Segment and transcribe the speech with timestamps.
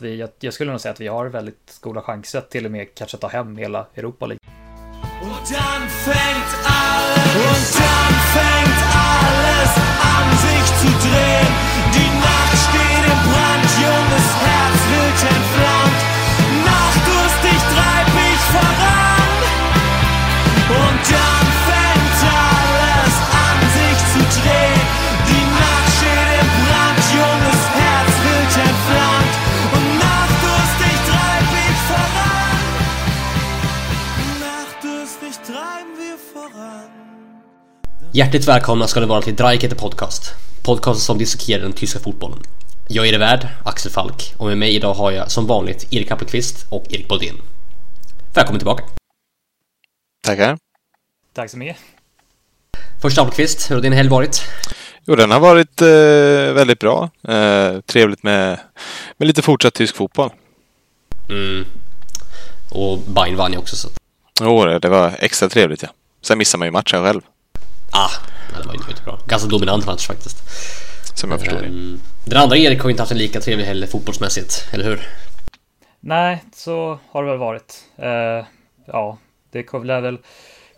[0.00, 2.64] att vi, jag, jag skulle nog säga att vi har väldigt goda chanser att till
[2.64, 4.40] och med kanske ta hem hela Europa League.
[38.12, 40.34] Hjärtligt välkomna ska ni vara till Dreikete Podcast.
[40.64, 42.38] Podcasten som dissekerar den tyska fotbollen.
[42.88, 46.10] Jag är er värd, Axel Falk, och med mig idag har jag som vanligt Erik
[46.10, 47.36] Appelqvist och Erik Boldén.
[48.34, 48.84] Välkommen tillbaka!
[50.22, 50.58] Tackar.
[51.34, 51.76] Tack så mycket.
[53.02, 54.42] Först Appelqvist, hur har din helg varit?
[55.06, 57.10] Jo, den har varit eh, väldigt bra.
[57.28, 58.60] Eh, trevligt med,
[59.16, 60.30] med lite fortsatt tysk fotboll.
[61.28, 61.64] Mm.
[62.70, 63.88] Och Bayern vann ju också så...
[64.40, 65.88] Jo, det var extra trevligt ja.
[66.22, 67.20] Sen missar man ju matchen själv,
[67.90, 68.10] Ah,
[68.60, 69.18] det var ju inte bra.
[69.26, 70.36] Ganska dominant match faktiskt.
[71.18, 71.66] som jag förstår det.
[71.66, 75.08] Ehm, Den andra Erik har ju inte haft en lika trevlig helg fotbollsmässigt, eller hur?
[76.00, 77.74] Nej, så har det väl varit.
[77.96, 78.46] Eh,
[78.86, 79.18] ja,
[79.52, 80.18] det kommer väl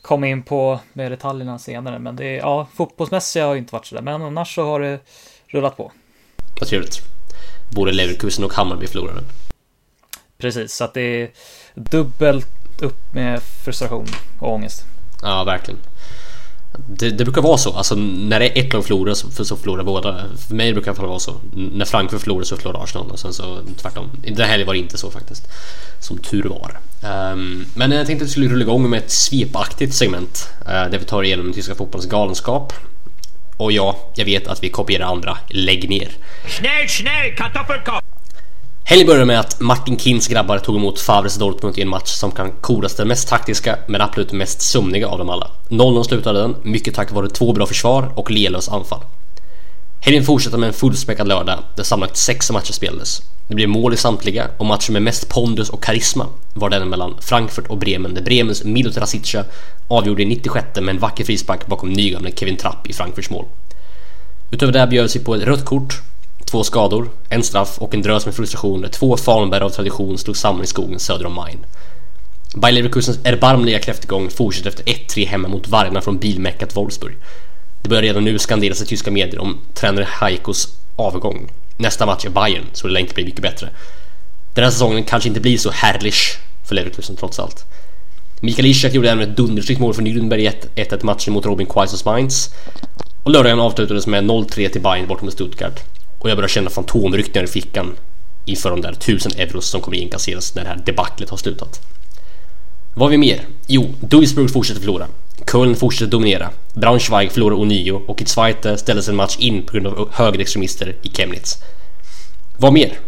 [0.02, 3.86] komma in på med detaljerna senare, men det är, ja, fotbollsmässigt har ju inte varit
[3.86, 4.98] sådär, men annars så har det
[5.46, 5.92] rullat på.
[6.60, 6.98] Vad trevligt.
[7.74, 9.20] Både Leverkusen och Hammarby förlorade.
[10.38, 11.30] Precis, så att det är
[11.74, 12.46] dubbelt
[12.82, 14.06] upp med frustration
[14.40, 14.82] och ångest.
[15.22, 15.80] Ja, verkligen.
[16.86, 19.84] Det, det brukar vara så, alltså när det är ett lag förlorar så, så förlorar
[19.84, 20.24] båda.
[20.48, 21.34] För mig brukar det i alla fall vara så.
[21.54, 24.10] När Frankfurt förlorar så förlorar Arsenal och sen så tvärtom.
[24.22, 25.48] Den här helgen var det inte så faktiskt.
[26.00, 26.78] Som tur var.
[27.32, 30.48] Um, men jag tänkte att vi skulle rulla igång med ett svepaktigt segment.
[30.60, 32.72] Uh, där vi tar igenom den tyska fotbollens galenskap.
[33.56, 35.38] Och ja, jag vet att vi kopierar andra.
[35.48, 36.08] Lägg ner.
[36.46, 37.36] Schnell, schnell,
[38.84, 42.30] Helgen började med att Martin Kins grabbar tog emot Favres Dortmund i en match som
[42.30, 45.50] kan kodas den mest taktiska men absolut mest sömniga av dem alla.
[45.68, 49.00] 0-0 slutade den, mycket tack vare två bra försvar och lelös anfall.
[50.00, 53.22] Helgen fortsatte med en fullspäckad lördag där sammanlagt sex matcher spelades.
[53.48, 57.14] Det blev mål i samtliga och matchen med mest pondus och karisma var den mellan
[57.20, 59.44] Frankfurt och Bremen där Bremens Milot Rasica
[59.88, 63.44] avgjorde i 96 med en vacker frispark bakom nygamle Kevin Trapp i Frankfurts mål.
[64.50, 66.02] Utöver det bjöds vi på ett rött kort,
[66.52, 70.36] två skador, en straff och en drös med frustration när två Falunberg av tradition slog
[70.36, 71.58] samman i skogen söder om Main.
[72.54, 77.16] Bayer Leverkusens erbarmliga kräftgång fortsätter efter 1-3 hemma mot vargarna från bilmäckat Wolfsburg.
[77.82, 81.50] Det börjar redan nu skanderas i tyska medier om tränare Heikos avgång.
[81.76, 83.68] Nästa match är Bayern, så det lär inte bli mycket bättre.
[84.54, 86.14] Den här säsongen kanske inte blir så härlig
[86.68, 87.64] för Leverkusen trots allt.
[88.40, 92.04] Mikael Ishak gjorde även ett dundersnyggt mål för Nürnberg i 1-1 matchen mot Robin Quaisers
[92.04, 92.54] Mainz.
[93.22, 95.80] Och lördagen avslutades med 0-3 till Bayern bortom Stuttgart.
[96.22, 97.96] Och jag börjar känna fantomryckningar i fickan
[98.44, 101.80] inför de där tusen euros som kommer inkasseras när det här debaclet har slutat.
[102.94, 103.40] Vad har vi mer?
[103.66, 105.06] Jo, Duisburg fortsätter förlora.
[105.52, 106.50] Köln fortsätter dominera.
[106.74, 111.10] Braunschweig förlorar ånyo och i Zweite ställdes en match in på grund av högerextremister i
[111.10, 111.58] Chemnitz.
[112.56, 112.98] Vad mer?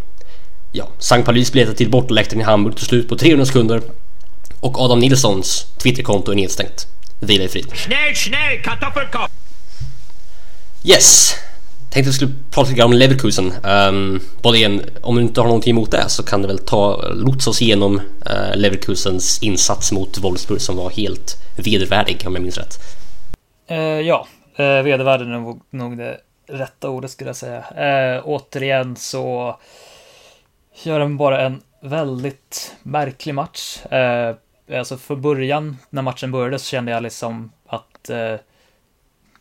[0.72, 1.22] Ja, St.
[1.22, 3.82] Paulis biljetter till bortaläktaren i Hamburg tog slut på 300 sekunder
[4.60, 6.86] och Adam Nilssons Twitterkonto är nedstängt.
[7.20, 7.66] Vila i frid.
[10.84, 11.34] Yes!
[11.94, 13.53] Tänkte vi skulle prata lite grann om Leverkusen.
[13.65, 17.09] Um, både igen, om du inte har någonting emot det så kan du väl ta
[17.09, 22.59] lotsa oss igenom uh, Leverkusens insats mot Wolfsburg som var helt vedervärdig om jag minns
[22.59, 22.78] rätt.
[23.71, 24.27] Uh, ja,
[24.60, 26.19] uh, vedervärdig är nog, nog det
[26.49, 27.59] rätta ordet skulle jag säga.
[27.59, 29.59] Uh, återigen så
[30.83, 33.78] gör de bara en väldigt märklig match.
[33.93, 38.37] Uh, alltså för början när matchen började så kände jag liksom att uh,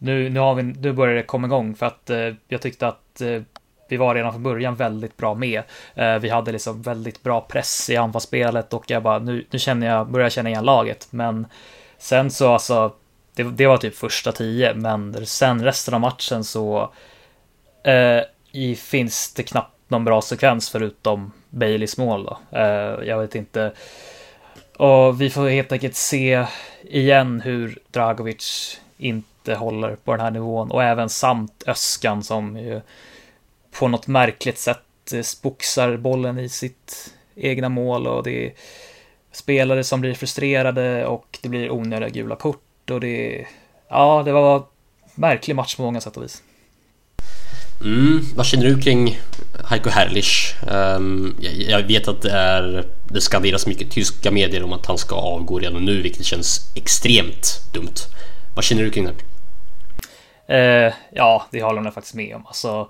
[0.04, 3.22] nu, nu, har vi, nu börjar det komma igång för att eh, jag tyckte att
[3.22, 3.42] eh,
[3.90, 5.64] vi var redan från början väldigt bra med.
[5.96, 9.88] Eh, vi hade liksom väldigt bra press i anfallsspelet och jag bara nu, nu känner
[9.88, 11.08] jag, börjar jag känna igen laget.
[11.10, 11.48] Men
[11.98, 12.94] sen så alltså,
[13.36, 16.94] det, det var typ första tio, men sen resten av matchen så
[17.84, 18.22] eh,
[18.52, 22.58] i, finns det knappt någon bra sekvens förutom Baileys mål då.
[22.58, 23.72] Eh, jag vet inte.
[24.78, 26.46] Och vi får helt enkelt se
[26.84, 32.82] igen hur Dragovic inte håller på den här nivån och även samt Öskan som ju
[33.80, 38.54] på något märkligt sätt eh, spoxar boxar bollen i sitt egna mål och det är
[39.32, 43.48] spelare som blir frustrerade och det blir onödiga gula kort och det är,
[43.90, 44.64] ja, det var en
[45.16, 46.44] märklig match på många sätt och vis.
[47.84, 49.20] Mm, vad känner du kring
[49.70, 50.56] Heiko Herrlich?
[50.62, 54.86] Um, ehm, jag, jag, vet att det, är, det skanderas mycket tyska medier om att
[54.86, 57.96] han ska avgå redan nu, vilket känns extremt dumt.
[58.56, 59.14] Vad känner du kring det?
[60.48, 62.48] Eh, ja, det håller jag faktiskt med om.
[62.48, 62.90] Alltså,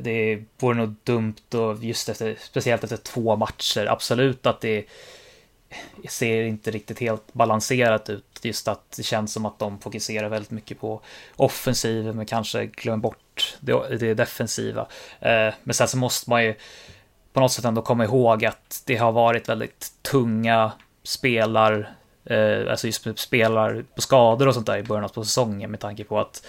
[0.00, 4.84] det vore nog dumt och just efter, speciellt efter två matcher, absolut att det
[6.08, 8.24] ser inte riktigt helt balanserat ut.
[8.42, 11.00] Just att det känns som att de fokuserar väldigt mycket på
[11.36, 14.86] offensiven men kanske glömmer bort det, det defensiva.
[15.20, 16.54] Eh, men sen så måste man ju
[17.32, 20.72] på något sätt ändå komma ihåg att det har varit väldigt tunga
[21.02, 21.94] spelar,
[22.28, 26.04] eh, alltså just spelar på skador och sånt där i början av säsongen med tanke
[26.04, 26.46] på att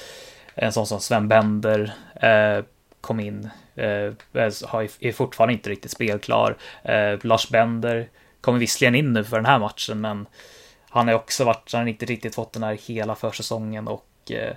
[0.56, 2.64] en sån som Sven Bender eh,
[3.02, 6.58] kom in, eh, är fortfarande inte riktigt spelklar.
[6.84, 8.10] Eh, Lars Bender
[8.42, 10.26] kommer visserligen in nu för den här matchen, men
[10.90, 14.56] han har också varit, han har inte riktigt fått den här hela försäsongen och, eh,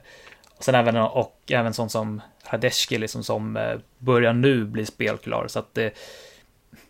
[0.56, 2.20] och sen även, och även sånt som
[2.50, 5.92] Radeski liksom som eh, börjar nu bli spelklar, så att det,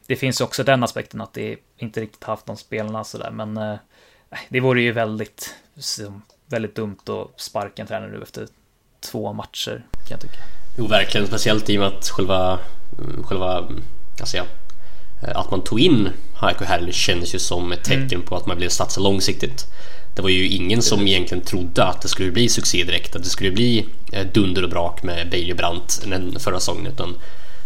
[0.06, 3.76] det finns också den aspekten att det inte riktigt haft de spelarna sådär, men eh,
[4.49, 5.55] det vore ju väldigt,
[6.46, 8.46] väldigt dumt att sparka en tränare nu efter
[9.00, 10.38] två matcher kan jag tycka.
[10.79, 11.26] Jo, verkligen.
[11.26, 12.58] Speciellt i och med att själva,
[13.25, 13.69] själva
[14.20, 14.44] alltså ja,
[15.23, 16.08] att man tog in
[16.40, 18.26] Heiko Herrlich kändes ju som ett tecken mm.
[18.26, 19.67] på att man ville satsa långsiktigt.
[20.17, 23.29] Det var ju ingen som egentligen trodde att det skulle bli succé direkt, att det
[23.29, 26.87] skulle bli eh, dunder och brak med Bailey och Brandt den förra säsongen.
[26.87, 27.17] Utan,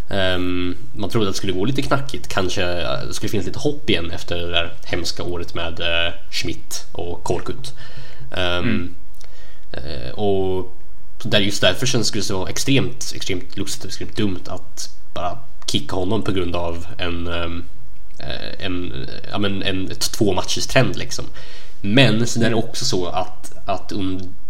[0.09, 2.63] um, man trodde att det skulle gå lite knackigt, kanske
[3.07, 7.25] det skulle finnas lite hopp igen efter det där hemska året med uh, Schmidt och
[7.25, 7.75] Korkut.
[8.31, 8.95] Um, mm.
[9.75, 10.77] uh, och
[11.23, 15.97] där just därför känns det så extremt, extremt lustigt och extremt dumt att bara kicka
[15.97, 21.25] honom på grund av en, eh, en, ja, men en ett två matchers trend liksom.
[21.81, 23.93] Men sen är det också så att, att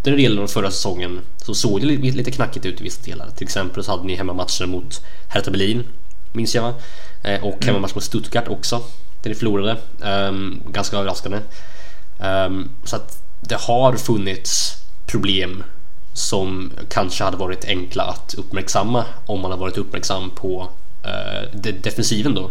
[0.06, 3.30] under delen av förra säsongen så såg det lite, knackigt ut i vissa delar.
[3.36, 5.84] Till exempel så hade ni hemmamatcher mot Hertha Berlin,
[6.32, 6.74] minns jag va?
[7.22, 7.66] Eh, och mm.
[7.66, 8.82] hemmamatch mot Stuttgart också,
[9.22, 9.76] där ni förlorade.
[10.00, 11.38] Um, ganska överraskande.
[12.20, 14.76] Um, så att det har funnits
[15.06, 15.64] problem
[16.14, 20.68] som kanske hade varit enkla att uppmärksamma om man hade varit uppmärksam på
[21.04, 22.50] eh, defensiven då.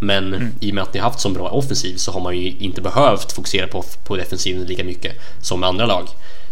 [0.00, 0.52] Men mm.
[0.60, 3.32] i och med att ni haft så bra offensiv så har man ju inte behövt
[3.32, 6.08] fokusera på, på defensiven lika mycket som med andra lag.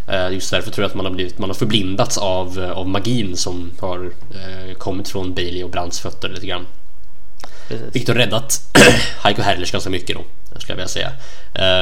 [0.08, 2.88] Eh, just därför tror jag att man har, blivit, man har förblindats av, eh, av
[2.88, 6.66] magin som har eh, kommit från Bailey och Brandts fötter lite grann.
[7.68, 7.86] Precis.
[7.92, 8.60] Vilket har räddat
[9.22, 10.22] Heiko Herrlich ganska mycket då,
[10.58, 11.12] skulle jag vilja säga.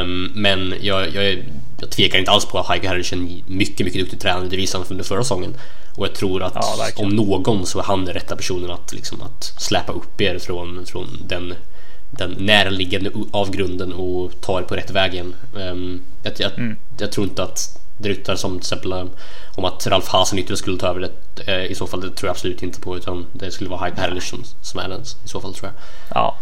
[0.01, 1.45] Um, men jag, jag,
[1.81, 4.49] jag tvekar inte alls på att Heiko Herrlich är en mycket, mycket duktig tränare.
[4.49, 5.55] Det visade han under förra säsongen.
[5.97, 9.23] Och jag tror att ja, om någon så är han den rätta personen att, liksom,
[9.23, 11.55] att släpa upp er från, från den,
[12.11, 15.35] den närliggande avgrunden och ta er på rätt väg igen.
[15.55, 16.77] Um, jag, jag, mm.
[16.99, 19.05] jag tror inte att det ryktas som till exempel eh,
[19.57, 21.11] om att Ralf Hasenytter skulle ta över det.
[21.53, 24.01] Eh, I så fall det tror jag absolut inte på utan det skulle vara Hype
[24.01, 25.83] Herrlich som, som är den i så fall tror jag.
[26.15, 26.37] Ja,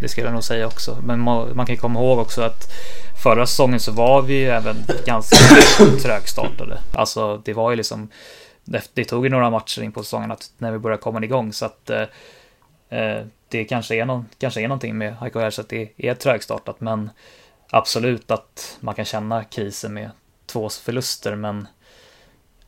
[0.00, 0.98] det skulle jag nog säga också.
[1.02, 2.72] Men man, kan komma ihåg också att
[3.22, 5.36] förra säsongen så var vi ju även ganska
[6.02, 6.78] trögstartade.
[6.92, 8.08] Alltså det var ju liksom
[8.64, 11.64] det tog ju några matcher in på säsongen att när vi började komma igång så
[11.66, 12.02] att eh,
[12.98, 16.80] eh det kanske är, någon, kanske är någonting med HKR så att det är trögstartat
[16.80, 17.10] men
[17.70, 20.10] absolut att man kan känna krisen med
[20.54, 21.68] två förluster, men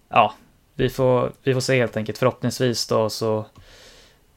[0.08, 0.34] ja,
[0.74, 2.18] vi får, vi får se helt enkelt.
[2.18, 3.46] Förhoppningsvis då så,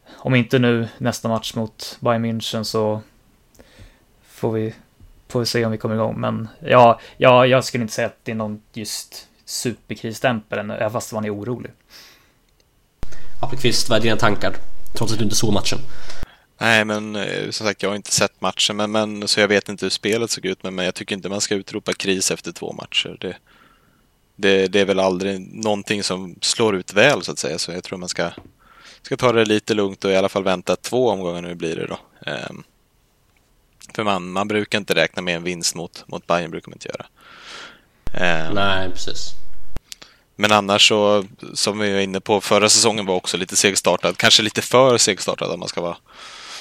[0.09, 3.01] om inte nu nästa match mot Bayern München så
[4.23, 4.75] får vi,
[5.27, 6.19] får vi se om vi kommer igång.
[6.19, 11.13] Men ja, ja, jag skulle inte säga att det är någon just superkrisstämpel, även fast
[11.13, 11.71] man är orolig.
[13.41, 14.55] Appelqvist, vad är dina tankar?
[14.97, 15.79] Trots att du inte såg matchen.
[16.61, 19.69] Nej, men eh, som sagt, jag har inte sett matchen, men, men, så jag vet
[19.69, 20.63] inte hur spelet såg ut.
[20.63, 23.17] Men, men jag tycker inte man ska utropa kris efter två matcher.
[23.19, 23.37] Det,
[24.35, 27.57] det, det, är väl aldrig någonting som slår ut väl, så att säga.
[27.57, 28.31] Så jag tror man ska,
[29.01, 31.87] ska ta det lite lugnt och i alla fall vänta två omgångar nu blir det
[31.87, 31.99] då.
[32.49, 32.63] Um,
[33.95, 36.89] för man, man brukar inte räkna med en vinst mot, mot Bayern, brukar man inte
[36.89, 37.05] göra.
[38.47, 39.31] Um, Nej, precis.
[40.35, 44.17] Men annars så, som vi var inne på, förra säsongen var också lite segstartad.
[44.17, 45.97] Kanske lite för segstartad om man ska vara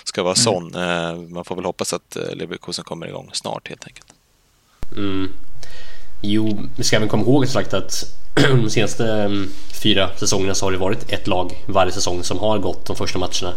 [0.08, 0.44] ska vara mm.
[0.44, 0.74] sån.
[0.74, 1.32] Mm.
[1.32, 4.06] Man får väl hoppas att eh, Leverkusen kommer igång snart helt enkelt.
[4.96, 5.32] Mm.
[6.20, 9.50] Jo, vi ska även komma ihåg sagt att de senaste mm,
[9.82, 13.18] fyra säsongerna så har det varit ett lag varje säsong som har gått de första
[13.18, 13.52] matcherna,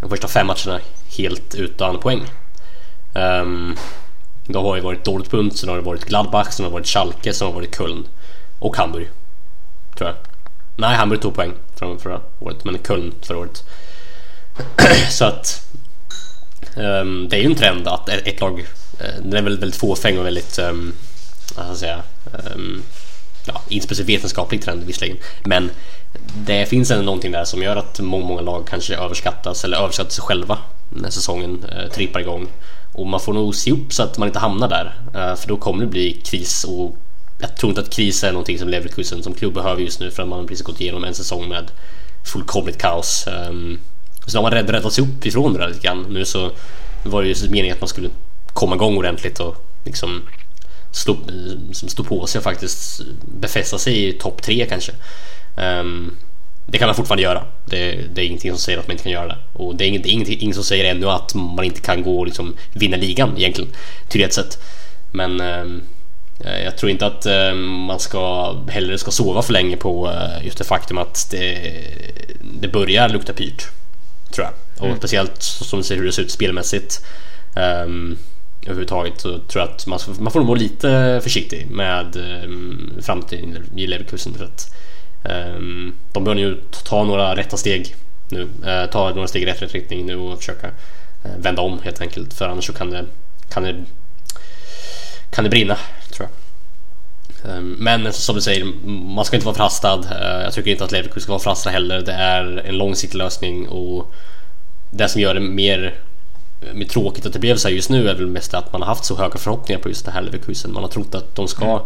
[0.00, 0.80] de första fem matcherna
[1.18, 2.22] helt utan poäng.
[3.14, 3.76] Um,
[4.46, 7.32] det har ju varit Dortmund, sen har det varit Gladbach, sen har det varit Schalke,
[7.32, 8.06] sen har det varit Köln
[8.58, 9.10] och Hamburg.
[9.96, 10.16] Tror jag.
[10.76, 13.64] Nej, Hamburg tog poäng från förra året, men Köln förra året.
[15.10, 15.66] så att
[16.76, 20.18] um, det är ju en trend att ett lag, uh, den är väldigt, väldigt fåfäng
[20.18, 20.92] och väldigt, um,
[21.56, 22.02] vad ska jag säga,
[22.54, 22.82] um,
[23.46, 25.70] ja, inte speciellt vetenskaplig trend visserligen, men
[26.46, 30.10] det finns ändå någonting där som gör att många, många lag kanske överskattas eller överskattar
[30.10, 32.48] sig själva när säsongen uh, trippar igång.
[32.92, 35.56] Och man får nog se upp så att man inte hamnar där, uh, för då
[35.56, 36.96] kommer det bli kris och
[37.40, 40.22] jag tror inte att kris är någonting som Leverkusen som klubb behöver just nu för
[40.22, 41.70] att man precis gått igenom en säsong med
[42.32, 43.26] fullkomligt kaos.
[43.48, 43.78] Um,
[44.26, 46.06] så har man rädd, räddat sig upp ifrån det där lite grann.
[46.10, 46.50] Nu så
[47.02, 48.08] var det ju meningen att man skulle
[48.52, 50.22] komma igång ordentligt och liksom
[50.92, 51.16] stå,
[51.68, 53.00] liksom stå på sig och faktiskt
[53.40, 54.92] befästa sig i topp tre kanske.
[55.56, 56.16] Um,
[56.66, 57.44] det kan man fortfarande göra.
[57.64, 59.38] Det, det, är ingenting som säger att man inte kan göra det.
[59.52, 62.26] Och det är inget, inget, inget som säger ännu att man inte kan gå och
[62.26, 63.70] liksom vinna ligan egentligen.
[64.08, 64.58] Till sett.
[65.12, 65.82] Men um,
[66.64, 70.58] jag tror inte att um, man ska hellre ska sova för länge på uh, just
[70.58, 71.74] det faktum att det,
[72.60, 73.68] det börjar lukta pyrt.
[74.32, 74.54] Tror jag.
[74.78, 74.98] Och mm.
[74.98, 77.04] speciellt som du ser hur det ser ut spelmässigt.
[77.84, 78.18] Um,
[78.62, 83.58] överhuvudtaget så tror jag att man, man får nog vara lite försiktig med um, framtiden
[83.76, 84.34] i Leverkusen.
[84.34, 84.74] För att,
[85.56, 87.94] um, de bör nu ta några rätta steg
[88.28, 88.42] nu.
[88.42, 92.00] Uh, ta några steg i rätt, rätt riktning nu och försöka uh, vända om helt
[92.00, 92.34] enkelt.
[92.34, 93.04] För annars så kan det,
[93.50, 93.84] kan det,
[95.30, 95.76] kan det brinna
[96.10, 96.41] tror jag.
[97.62, 98.64] Men som du säger,
[99.14, 99.98] man ska inte vara förhastad.
[99.98, 102.00] Uh, jag tycker inte att Leverkusen ska vara förhastad heller.
[102.00, 104.12] Det är en långsiktig lösning och
[104.90, 105.94] det som gör det mer
[106.74, 108.88] med tråkigt att det blev så här just nu är väl mest att man har
[108.88, 110.72] haft så höga förhoppningar på just det här Leverkusen.
[110.72, 111.82] Man har trott att de ska mm.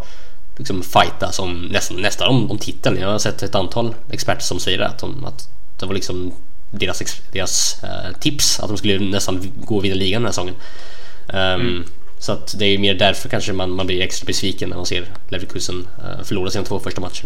[0.57, 2.97] liksom fighta som nästan, nästan om, om titeln.
[2.99, 5.49] Jag har sett ett antal experter som säger det, att, de, att
[5.79, 6.33] det var liksom
[6.71, 10.55] deras, deras uh, tips att de skulle nästan gå vidare ligan den här säsongen.
[11.27, 11.85] Um, mm.
[12.19, 15.05] Så att det är mer därför kanske man, man blir extra besviken när man ser
[15.29, 17.25] Leverkusen uh, förlora sina två första matcher.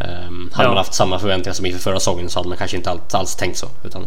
[0.00, 0.68] Um, hade ja.
[0.68, 3.36] man haft samma förväntningar som inför förra säsongen så hade man kanske inte alls, alls
[3.36, 3.68] tänkt så.
[3.84, 4.06] Utan,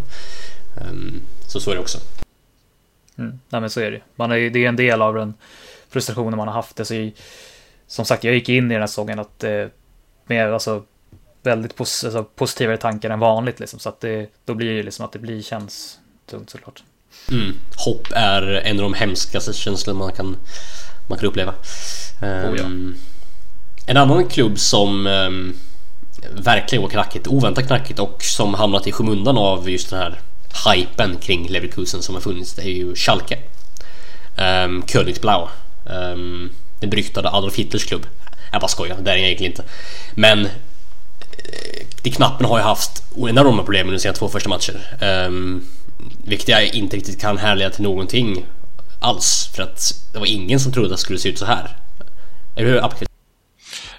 [0.89, 1.98] um, så så är det också.
[3.17, 3.39] Mm.
[3.50, 5.34] Nej men så är det man är, Det är en del av den
[5.89, 6.79] frustrationen man har haft.
[6.79, 6.93] Alltså,
[7.88, 9.65] som sagt, jag gick in i den här säsongen att, eh,
[10.25, 10.84] med alltså,
[11.43, 13.60] väldigt pos alltså, positivare tankar än vanligt.
[13.60, 16.84] Liksom, så att det, då blir det liksom att det blir, känns tungt såklart.
[17.29, 17.53] Mm.
[17.75, 20.38] Hopp är en av de hemskaste känslorna man kan,
[21.07, 21.53] man kan uppleva.
[22.22, 22.63] Oh, ja.
[23.86, 25.55] en annan klubb som um,
[26.31, 30.19] verkligen var knackigt, oväntat knackigt och som hamnat i skymundan av just den här
[30.74, 33.38] hypen kring Leverkusen som har funnits det är ju Schalke.
[34.38, 35.48] Um, Königsblau.
[35.86, 38.07] Um, den beryktade Adolf Hitlers klubb.
[38.51, 39.63] Jag bara skojar, det är jag egentligen inte.
[40.13, 44.98] Men eh, de knappen har ju haft enorma problem under sina två första matcher.
[45.27, 45.65] Um,
[46.25, 48.46] vilket jag inte riktigt kan härleda till någonting
[49.02, 49.50] alls.
[49.56, 51.78] För att det var ingen som trodde att det skulle se ut så här.
[52.56, 53.08] Eller hur Apkel?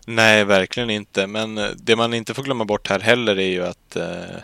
[0.07, 1.27] Nej, verkligen inte.
[1.27, 4.41] Men eh, det man inte får glömma bort här heller är ju att eh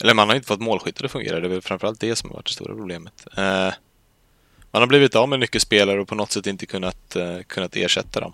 [0.00, 1.40] eller man har inte fått målskyttar att fungera.
[1.40, 3.26] Det är väl framförallt det som har varit det stora problemet.
[3.36, 3.72] Eh,
[4.70, 8.20] man har blivit av med nyckelspelare och på något sätt inte kunnat, eh, kunnat ersätta
[8.20, 8.32] dem.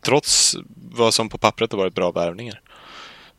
[0.00, 0.56] Trots
[0.92, 2.60] vad som på pappret har varit bra värvningar.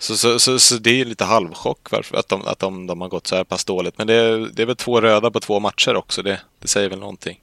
[0.01, 3.07] Så, så, så, så, det är lite halvchock varför, att, de, att de, de har
[3.07, 3.97] gått så här pass dåligt.
[3.97, 6.21] Men det är, det är väl två röda på två matcher också.
[6.21, 7.39] Det, det säger väl någonting.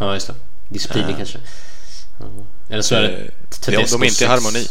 [0.00, 0.34] Ja, just det.
[0.68, 1.16] Disciplin äh.
[1.16, 1.38] kanske.
[2.70, 3.30] Eller så är det eh,
[3.64, 3.92] Tedescos...
[3.92, 4.66] De är inte i harmoni.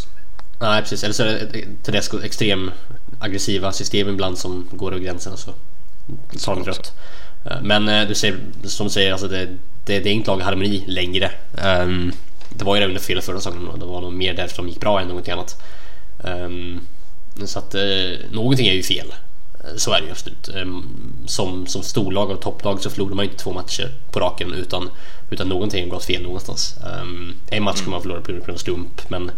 [0.61, 1.03] Nej, precis.
[1.03, 2.71] Eller så är det Tedescos extrem
[3.19, 5.53] aggressiva system ibland som går över gränsen så
[6.45, 6.93] tar de rött.
[7.45, 9.45] Eh, men eh, du säger, som du säger, alltså det,
[9.85, 11.31] det, det är inte lag harmoni längre.
[11.51, 12.11] Um,
[12.49, 14.67] det var ju det under fel förra säsongen och det var nog mer därför de
[14.67, 15.61] gick bra än någonting annat.
[16.23, 16.81] Um,
[17.45, 17.81] så att eh,
[18.31, 19.13] någonting är ju fel.
[19.63, 20.47] Eh, så är det ju absolut.
[20.47, 20.83] Ehm,
[21.27, 24.89] som, som storlag och topplag så förlorar man ju inte två matcher på raken utan,
[25.29, 26.75] utan någonting har gått fel någonstans.
[26.77, 29.31] Ehm, en match kan man förlora på grund av slump men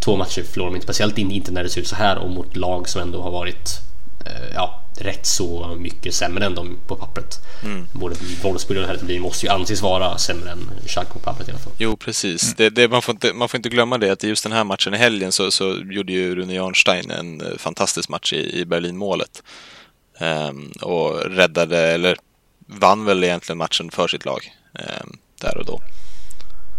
[0.00, 2.56] två matcher förlorar man inte, speciellt inte när det ser ut så här och mot
[2.56, 3.80] lag som ändå har varit
[4.26, 7.38] eh, ja, rätt så mycket sämre än de på pappret.
[7.64, 7.86] Mm.
[7.92, 11.60] Både Wolfsburg och Hertha måste ju anses vara sämre än Schalke på pappret i alla
[11.60, 11.72] fall.
[11.78, 12.42] Jo, precis.
[12.42, 12.54] Mm.
[12.56, 14.64] Det, det, man, får inte, man får inte glömma det att i just den här
[14.64, 18.64] matchen i helgen så, så gjorde ju Rune Jarnstein en eh, fantastisk match i, i
[18.64, 19.42] Berlinmålet.
[20.20, 22.16] Um, och räddade, eller
[22.66, 25.80] vann väl egentligen matchen för sitt lag um, där och då.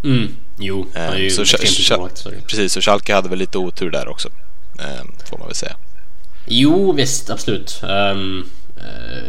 [0.03, 0.27] Mm.
[0.59, 1.43] Jo, han är ju så,
[2.47, 4.29] Precis, och Schalke hade väl lite otur där också.
[5.29, 5.75] Får man väl säga.
[6.47, 7.81] Jo, visst, absolut.
[7.83, 8.49] Um,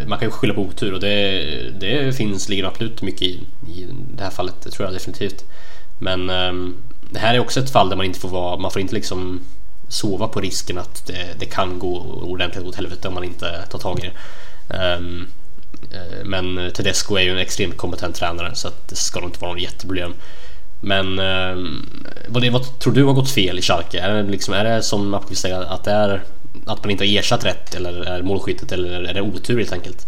[0.06, 1.44] man kan ju skylla på otur och det,
[1.80, 4.54] det finns, ligger absolut mycket i, i det här fallet.
[4.64, 5.44] Det tror jag definitivt.
[5.98, 6.76] Men um,
[7.10, 9.40] det här är också ett fall där man inte får vara, man får inte liksom
[9.88, 13.78] sova på risken att det, det kan gå ordentligt åt helvete om man inte tar
[13.78, 14.96] tag i det.
[14.96, 15.28] Um,
[16.24, 19.52] men Tedesco är ju en extremt kompetent tränare så att det ska nog inte vara
[19.52, 20.14] något jätteproblem.
[20.80, 24.00] Men um, vad, det, vad tror du har gått fel i Schalke?
[24.00, 26.22] Är det, liksom, är det som man säga att det är
[26.66, 30.06] att man inte har ersatt rätt eller är målskyttet eller är det otur helt enkelt?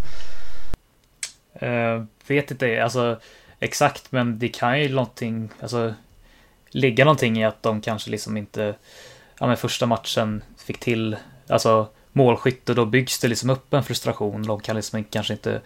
[1.63, 3.21] Uh, vet inte, alltså
[3.61, 5.95] exakt, men det kan ju någonting, alltså
[6.71, 8.75] ligga någonting i att de kanske liksom inte,
[9.39, 11.17] ja men första matchen fick till,
[11.49, 14.43] alltså målskytt och då byggs det liksom upp en frustration.
[14.43, 15.61] De kan liksom kanske inte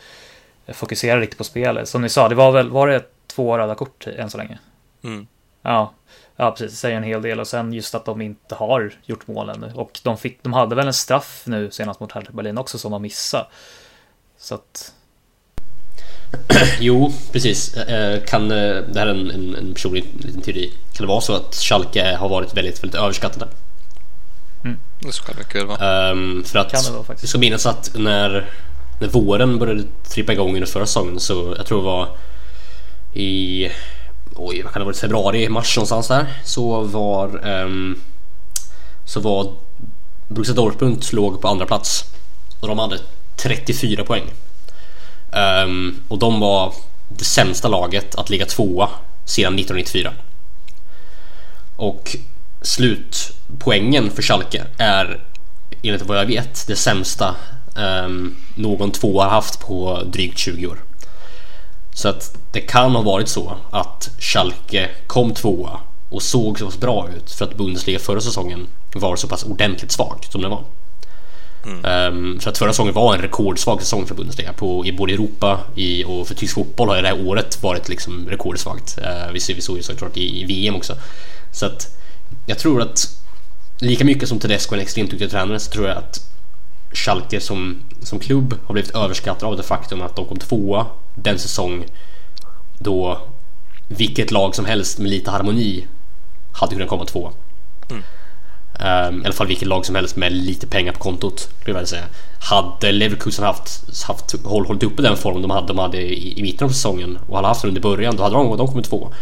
[0.68, 1.88] fokusera riktigt på spelet.
[1.88, 4.58] Som ni sa, det var väl, var det två röda kort än så länge?
[5.02, 5.26] Mm.
[5.64, 5.92] Ja,
[6.36, 6.70] ja precis.
[6.70, 7.40] Det säger en hel del.
[7.40, 9.72] Och sen just att de inte har gjort mål ännu.
[9.74, 12.92] Och de, fick, de hade väl en straff nu senast mot Hertha Berlin också som
[12.92, 13.46] de missade.
[14.38, 14.92] Så att...
[16.80, 17.76] Jo, precis.
[17.76, 20.72] Eh, Kan, eh, det här är en, en, en personlig liten teori.
[20.94, 23.46] Kan det vara så att Schalke har varit väldigt, väldigt överskattade?
[25.00, 26.10] Det ska mycket vara.
[26.12, 27.22] Um, för att Kan det vara faktiskt.
[27.22, 28.50] jag ska minnas att när,
[29.00, 32.08] när våren började trippa igång under förra säsongen så jag tror det var
[33.14, 33.68] i
[34.36, 38.00] oj, vad kan det ha varit, februari, mars någonstans där så var um,
[39.04, 39.52] så var
[40.28, 42.04] Borussia Dortmund låg på andra plats
[42.60, 42.98] och de hade
[43.36, 44.24] 34 poäng.
[45.64, 46.74] Um, och de var
[47.08, 48.90] det sämsta laget att ligga tvåa
[49.24, 50.12] sedan 1994.
[51.76, 52.16] Och
[52.62, 55.20] slutpoängen för Schalke är
[55.82, 57.34] enligt vad jag vet det sämsta
[57.76, 60.78] um, någon tvåa har haft på drygt 20 år.
[61.94, 66.78] Så att det kan ha varit så att Schalke kom tvåa och såg så pass
[66.78, 70.64] bra ut för att Bundesliga förra säsongen var så pass ordentligt svag som den var.
[71.66, 75.60] Um, för att förra säsongen var en rekordsvag säsong för Bundesliga på, i både Europa
[75.74, 78.98] i, och för tysk fotboll har det här året varit liksom rekordsvagt.
[78.98, 80.94] Uh, vi, vi såg ju såklart i, i VM också.
[81.52, 81.96] Så att
[82.46, 83.22] jag tror att
[83.78, 86.20] lika mycket som Tedesco är en extremt duktig tränare så tror jag att
[86.92, 91.38] Schalke som, som klubb har blivit överskattad av det faktum att de kom tvåa den
[91.38, 91.84] säsong
[92.78, 93.18] då
[93.88, 95.86] vilket lag som helst med lite harmoni
[96.52, 97.32] hade kunnat komma tvåa.
[98.80, 101.48] Um, I alla fall vilket lag som helst med lite pengar på kontot.
[101.60, 102.04] Skulle jag säga.
[102.38, 106.42] Hade Leverkusen haft, haft håll, hållit uppe den form de hade, de hade i, i
[106.42, 109.12] mitten av säsongen och hade haft den under början, då hade de, de kommit två.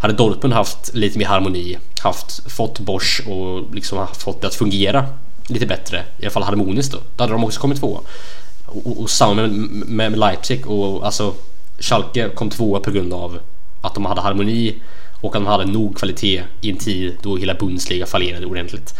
[0.00, 5.06] Hade Dortmund haft lite mer harmoni, haft, fått Bosch och liksom fått det att fungera
[5.46, 8.00] lite bättre, i alla fall harmoniskt då, då hade de också kommit två.
[8.68, 11.34] Och, och, samma med, med, med Leipzig och alltså
[11.78, 13.38] Schalke kom tvåa på grund av
[13.80, 14.74] att de hade harmoni
[15.20, 18.94] och att de hade nog kvalitet i en tid då hela Bundesliga fallerade ordentligt.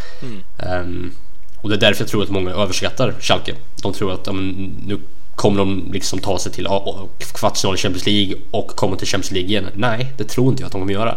[0.82, 1.12] Um,
[1.56, 3.54] och det är därför jag tror att många överskattar Schalke.
[3.82, 4.98] De tror att men, nu
[5.34, 6.68] kommer de liksom ta sig till
[7.18, 9.66] kvartsfinal i Champions League och komma till Champions League igen.
[9.74, 11.16] Nej, det tror inte jag att de kommer göra.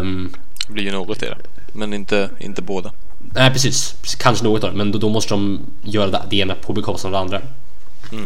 [0.00, 0.34] Um,
[0.66, 1.36] Det blir ju något i det.
[1.72, 2.92] Men inte, inte båda.
[3.36, 6.54] Nej precis, kanske något av det, men då, då måste de göra det, det ena
[6.54, 7.48] på bekostnad av det andra.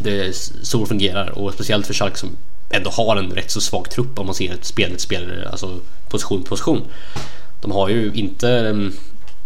[0.02, 2.36] Det är så det fungerar och speciellt för Schalke som
[2.70, 5.78] ändå har en rätt så svag trupp om man ser spelet spelare, alltså
[6.10, 6.82] position position.
[7.60, 8.92] De har ju inte mm,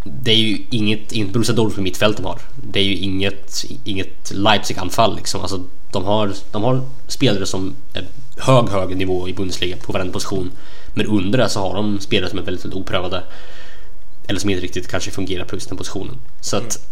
[0.05, 2.39] det är ju inget, inget Borussia Dortmund mittfält de har.
[2.57, 5.41] Det är ju inget, inget Leipzig-anfall liksom.
[5.41, 8.05] Alltså, de, har, de har spelare som är
[8.37, 10.51] hög, hög nivå i Bundesliga på varenda position.
[10.95, 13.23] Men under det så har de spelare som är väldigt, väldigt oprövade.
[14.27, 16.19] Eller som inte riktigt kanske fungerar på just den positionen.
[16.41, 16.89] Så att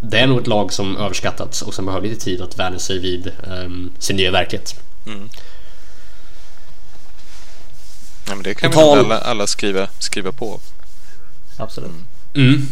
[0.00, 2.98] det är nog ett lag som överskattats och som behöver lite tid att vänja sig
[2.98, 3.32] vid
[3.64, 4.80] um, sin nya verklighet.
[8.26, 10.60] Ja, men det kan Total- väl alla, alla skriva, skriva på.
[11.56, 11.90] Absolut.
[12.34, 12.68] Mm.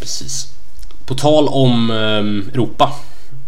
[0.00, 0.52] Precis.
[1.06, 2.92] På tal om um, Europa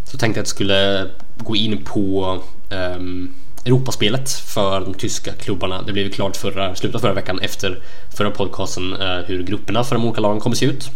[0.05, 3.35] så tänkte jag att jag skulle gå in på um,
[3.65, 5.81] Europaspelet för de tyska klubbarna.
[5.81, 7.79] Det blev ju klart förra, slutet av förra veckan efter
[8.17, 10.89] förra podcasten eh, hur grupperna för de olika lagen kommer se ut.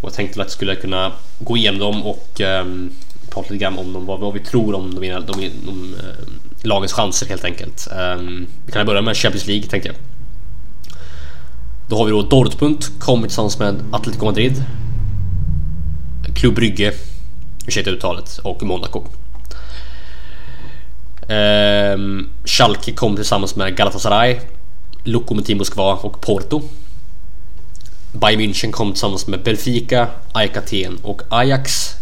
[0.00, 2.90] Och jag tänkte att jag skulle kunna gå igenom dem och um,
[3.30, 6.26] prata lite grann om dem, vad, vad vi tror om de, de, de, de eh,
[6.62, 7.88] lagens chanser helt enkelt.
[8.16, 9.96] Um, vi kan börja med Champions League tänkte jag.
[11.88, 14.64] Då har vi då Dortmund kommit tillsammans med Atletico Madrid.
[16.34, 16.92] Club Brygge,
[17.66, 19.04] ursäkta uttalet, och Monaco.
[21.28, 24.40] Ehm, Schalke kom tillsammans med Galatasaray,
[25.04, 26.62] Lokomotiv Moskva och Porto.
[28.12, 31.94] Bayern München kom tillsammans med Benfica, AIK Aten och Ajax.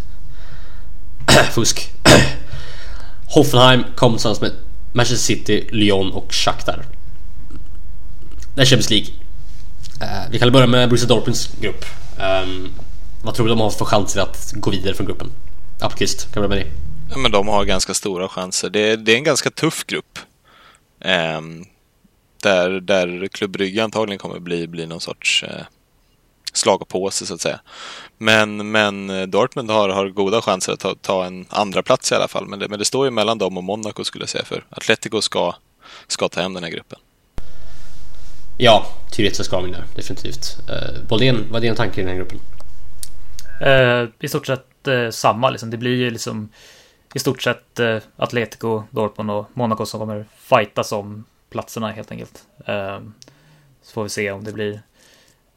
[1.51, 1.91] Fusk.
[3.27, 4.51] Hoffenheim kom tillsammans med
[4.93, 6.85] Manchester City, Lyon och Shakhtar.
[8.55, 9.07] Det är Champions League.
[10.01, 11.85] Eh, vi kan börja med Borussia Dortmunds grupp.
[12.19, 12.73] Ehm,
[13.21, 15.31] vad tror du de har för chanser att gå vidare från gruppen?
[15.79, 16.84] Appelqvist, kan vi börja med dig?
[17.09, 18.69] Ja, men de har ganska stora chanser.
[18.69, 20.19] Det är, det är en ganska tuff grupp.
[20.99, 21.65] Ehm,
[22.43, 25.65] där, där Klubb antagligen kommer bli, bli någon sorts eh,
[26.53, 27.59] slag på sig så att säga.
[28.17, 32.15] Men, men eh, Dortmund har, har goda chanser att ta, ta en andra plats i
[32.15, 32.47] alla fall.
[32.47, 35.21] Men det, men det står ju mellan dem och Monaco skulle jag säga för Atletico
[35.21, 35.55] ska,
[36.07, 36.99] ska ta hem den här gruppen.
[38.57, 40.57] Ja, teoretiskt ska de det, definitivt.
[40.69, 42.39] Uh, Boldén, vad är dina tankar i den här gruppen?
[43.61, 45.69] Eh, I stort sett eh, samma liksom.
[45.69, 46.49] Det blir ju liksom
[47.15, 52.43] i stort sett eh, Atletico, Dortmund och Monaco som kommer fightas om platserna helt enkelt.
[52.65, 52.99] Eh,
[53.81, 54.81] så får vi se om det blir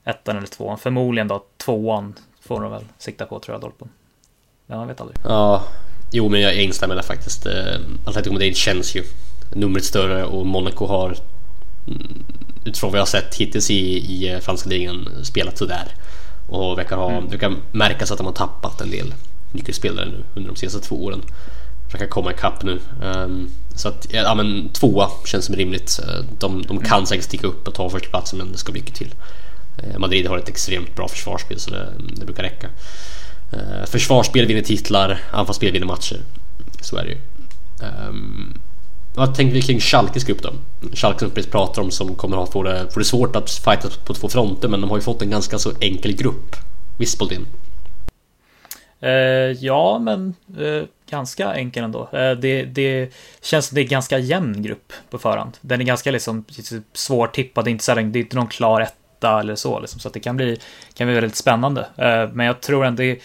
[0.05, 0.79] ettan eller tvåan.
[0.79, 3.93] Förmodligen då tvåan får de väl sikta på tror jag Dortmund.
[4.67, 5.19] Men man vet aldrig.
[5.25, 5.65] Ja,
[6.13, 7.47] jo men jag instämmer där faktiskt.
[7.47, 7.53] Uh,
[8.07, 9.03] Atletico Madrid känns ju
[9.55, 11.15] numret större och Monaco har
[11.87, 12.25] mm,
[12.65, 15.89] utifrån vad jag har sett hittills i, i eh, franska ligan spelat sådär.
[16.49, 17.31] Och verkar ha, mm.
[17.31, 19.15] det kan märkas att de har tappat en del
[19.53, 21.23] nyckelspelare nu under de senaste två åren.
[21.93, 22.81] Verkar komma ikapp nu.
[23.03, 26.01] Um, så att, ja men tvåa känns som rimligt.
[26.03, 28.95] Eh, de, de kan säkert sticka upp och ta första platsen men det ska mycket
[28.95, 29.15] till.
[29.85, 32.69] Uh, Madrid har ett extremt bra försvarsspel så det, det brukar räcka.
[33.53, 36.21] Uh, försvarsspel vinner titlar, anfallsspel vinner matcher.
[36.81, 37.19] Så är det ju.
[38.09, 38.61] Um,
[39.15, 40.53] vad tänker vi kring Schalkes grupp då?
[40.95, 43.89] Schalke som precis pratar om som kommer att få det, få det svårt att fighta
[44.05, 46.57] på två fronter men de har ju fått en ganska så enkel grupp.
[46.99, 47.47] Visst Boldin?
[49.01, 49.11] Eh,
[49.65, 52.09] ja, men eh, ganska enkel ändå.
[52.13, 55.57] Eh, det, det känns som det är ganska jämn grupp på förhand.
[55.61, 57.65] Den är ganska liksom typ svårtippad.
[57.65, 59.81] Det är inte, så här, det är inte någon klar etta eller så.
[59.81, 60.61] Liksom, så att det kan bli,
[60.95, 61.81] kan bli väldigt spännande.
[61.97, 63.19] Eh, men jag tror ändå det, är,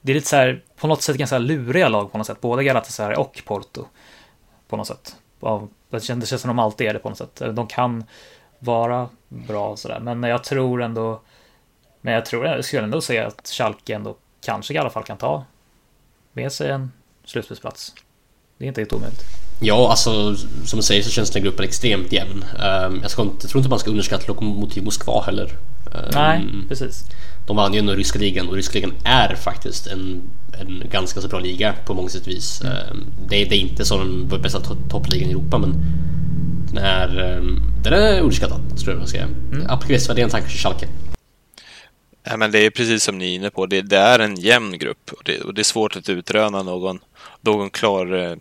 [0.00, 2.40] det är lite så här, på något sätt ganska luriga lag på något sätt.
[2.40, 3.84] Både Galatasaray och Porto.
[4.68, 5.16] På något sätt.
[5.90, 7.40] Det känns, som de alltid är det på något sätt.
[7.40, 8.04] Eh, de kan
[8.58, 10.00] vara bra och sådär.
[10.00, 11.20] Men jag tror ändå
[12.00, 15.16] men jag tror jag skulle ändå säga att Schalke ändå kanske i alla fall kan
[15.16, 15.44] ta
[16.32, 16.92] med sig en
[17.24, 17.94] slutspelsplats.
[18.58, 19.24] Det är inte helt omöjligt.
[19.60, 22.44] Ja, alltså som du säger så känns den gruppen extremt jämn.
[22.54, 25.56] Um, jag, ska inte, jag tror inte man ska underskatta Lokomotiv Moskva heller.
[25.92, 27.04] Um, Nej, precis.
[27.46, 30.22] De vann ju ändå ryska ligan och ryska ligan är faktiskt en,
[30.60, 32.60] en ganska så bra liga på många sätt och vis.
[32.60, 32.72] Mm.
[32.90, 35.74] Um, det, det, är inte som den bästa toppligan i Europa men
[36.72, 37.08] den är,
[37.82, 39.28] den är underskattad tror jag man ska säga.
[39.52, 39.66] Mm.
[40.08, 40.88] Vad är en tanke för Schalke?
[42.30, 43.66] Ja, men det är precis som ni är inne på.
[43.66, 46.98] Det, det är en jämn grupp och det, och det, är svårt att utröna någon,
[47.40, 48.36] någon klar eh,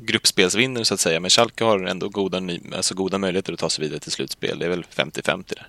[0.00, 1.20] gruppspelsvinnare så att säga.
[1.20, 2.42] Men Schalke har ändå goda,
[2.76, 4.58] alltså goda möjligheter att ta sig vidare till slutspel.
[4.58, 5.68] Det är väl 50-50 där.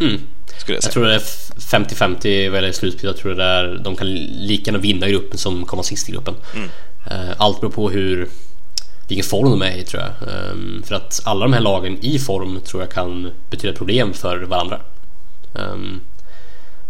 [0.00, 0.20] Mm.
[0.60, 0.88] Skulle jag, säga.
[0.88, 3.06] jag tror det är 50-50 vad gäller slutspel.
[3.06, 6.34] Jag tror det är, de kan lika gärna vinna gruppen som komma sist i gruppen.
[6.54, 6.68] Mm.
[7.10, 8.28] Eh, allt beror på hur
[9.08, 10.28] vilken form de är i tror jag.
[10.28, 14.42] Ehm, för att alla de här lagen i form tror jag kan betyda problem för
[14.42, 14.80] varandra.
[15.58, 16.00] Ehm,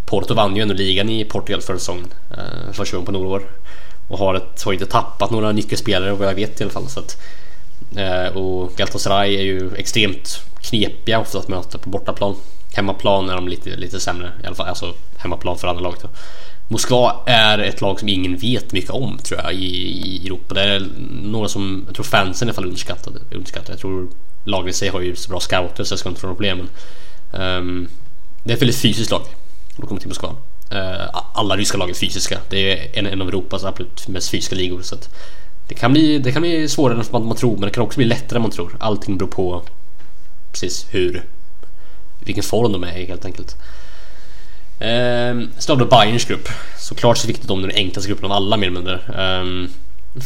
[0.07, 3.42] Porto vann ju ändå ligan i Portugal förra säsongen, uh, första gången på några år.
[4.09, 6.88] Och har, ett, har inte tappat några nyckelspelare vad jag vet i alla fall.
[6.88, 7.22] Så att,
[7.96, 12.35] eh, och Galatasaray är ju extremt knepiga ofta att möta på bortaplan.
[12.74, 16.02] Hemmaplan är de lite, lite sämre, i alla fall alltså hemmaplan för andra laget.
[16.02, 16.09] Då.
[16.68, 20.55] Moskva är ett lag som ingen vet mycket om tror jag i, i Europa.
[20.55, 20.87] Det är
[21.22, 23.18] några som, jag tror fansen i alla fall underskattade.
[23.31, 23.72] underskattade.
[23.72, 24.09] Jag tror
[24.44, 26.68] lagen i sig har ju så bra scouter så jag ska inte få några problem.
[27.31, 27.88] Men, um,
[28.46, 29.22] det är ett väldigt fysiskt lag.
[29.76, 30.37] Lokomotiv Moskva.
[30.70, 32.38] Eh, alla ryska lag är fysiska.
[32.50, 34.82] Det är en, en av Europas absolut mest fysiska ligor.
[34.82, 34.96] Så
[35.68, 38.06] det, kan bli, det kan bli svårare än man tror, men det kan också bli
[38.06, 38.76] lättare än man tror.
[38.80, 39.62] Allting beror på
[40.52, 41.24] precis hur,
[42.20, 43.56] vilken form de är i helt enkelt.
[44.80, 46.48] Ehm, sen har vi Bayerns grupp.
[46.78, 48.98] Såklart så viktigt om den enklaste gruppen av alla mer eller mindre.
[48.98, 49.68] Ehm,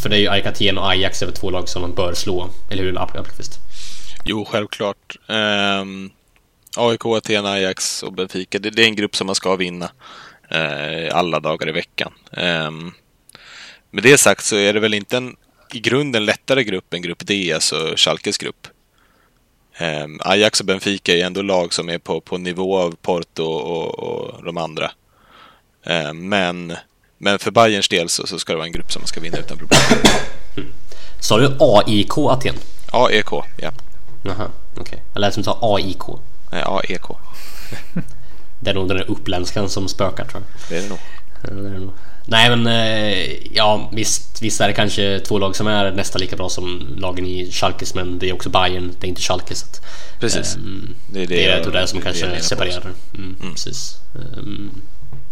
[0.02, 2.48] för det är ju AIK Aten och Ajax över två lag som man bör slå.
[2.70, 3.58] Eller hur Appelqvist?
[4.24, 5.16] Jo, självklart.
[5.28, 6.10] Ehm,
[6.76, 8.58] AIK, Aten, Ajax och Benfica.
[8.58, 9.90] Det, det, är en grupp som man ska vinna
[10.50, 12.12] eh, alla dagar i veckan.
[12.32, 12.70] Eh,
[13.90, 15.36] med det sagt så är det väl inte en
[15.72, 18.66] i grunden lättare grupp än grupp D, alltså Schalkes grupp.
[19.78, 23.98] Eh, Ajax och Benfica är ändå lag som är på, på nivå av Porto och,
[23.98, 24.90] och de andra.
[25.86, 26.76] Eh, men,
[27.18, 29.38] men för Bayerns del så, så, ska det vara en grupp som man ska vinna
[29.38, 29.80] utan problem.
[31.20, 32.54] Sa du AIK Aten?
[32.92, 33.72] AEK, ja.
[34.24, 34.82] Jaha, okej.
[34.82, 34.98] Okay.
[35.14, 36.02] Jag lät som du sa AIK.
[36.50, 37.02] Ja, EK.
[38.60, 40.68] det är nog den där uppländskan som spökar tror jag.
[40.68, 40.98] Det är det nog.
[41.42, 41.92] det är nog.
[42.24, 46.36] Nej men eh, ja visst, visst är det kanske två lag som är nästan lika
[46.36, 49.66] bra som lagen i Schalkes men det är också Bayern, det är inte Schalke så
[49.66, 49.82] att,
[50.20, 50.56] Precis.
[50.56, 52.92] Um, det är det, det, är det där som kanske separerar.
[53.14, 53.52] Mm, mm.
[53.52, 53.98] Precis.
[54.36, 54.82] Um,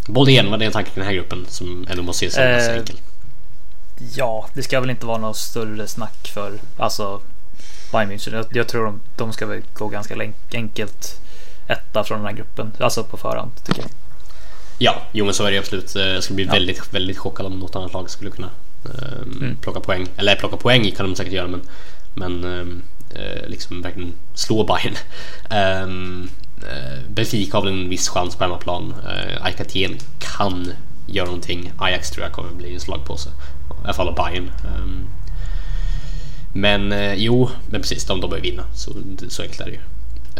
[0.06, 2.78] Boldén, vad är en tanke kring den här gruppen som ändå måste ses som eh,
[2.78, 2.96] enkel?
[4.14, 7.20] Ja, det ska väl inte vara något större snack för alltså
[7.92, 8.34] Bayern München.
[8.34, 10.14] Jag, jag tror de, de ska väl gå ganska
[10.52, 11.20] enkelt
[11.68, 12.72] etta från den här gruppen.
[12.80, 13.90] Alltså på förhand tycker jag.
[14.78, 15.96] Ja, jo men så är det absolut.
[15.96, 16.52] Eh, jag skulle bli ja.
[16.52, 18.50] väldigt, väldigt chockad om något annat lag skulle kunna
[18.82, 19.56] um, mm.
[19.56, 20.06] plocka poäng.
[20.16, 21.62] Eller plocka poäng kan de säkert göra men,
[22.14, 22.82] men um,
[23.16, 24.96] uh, liksom verkligen slå Bayern.
[25.84, 26.30] Um,
[26.62, 28.94] uh, Benfica har väl en viss chans på hemmaplan.
[29.04, 30.72] Uh, Aikaten kan
[31.06, 31.72] göra någonting.
[31.78, 33.28] Ajax tror jag kommer bli en slagpåse.
[33.28, 34.50] I alla fall av Bayern.
[34.76, 35.08] Um,
[36.58, 38.64] men eh, jo, men precis, de, de bör vinna.
[38.74, 38.92] Så,
[39.28, 39.80] så enkelt är det ju.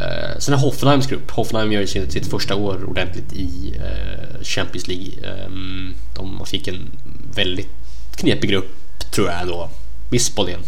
[0.03, 1.31] Eh, sen är Hoffenheims grupp.
[1.31, 5.13] Hoffenheim gör ju sitt, sitt första år ordentligt i eh, Champions League.
[5.23, 5.51] Eh,
[6.17, 6.91] de fick en
[7.35, 7.71] väldigt
[8.17, 8.71] knepig grupp,
[9.15, 9.71] tror jag ändå.
[10.11, 10.61] Visst, Bolén?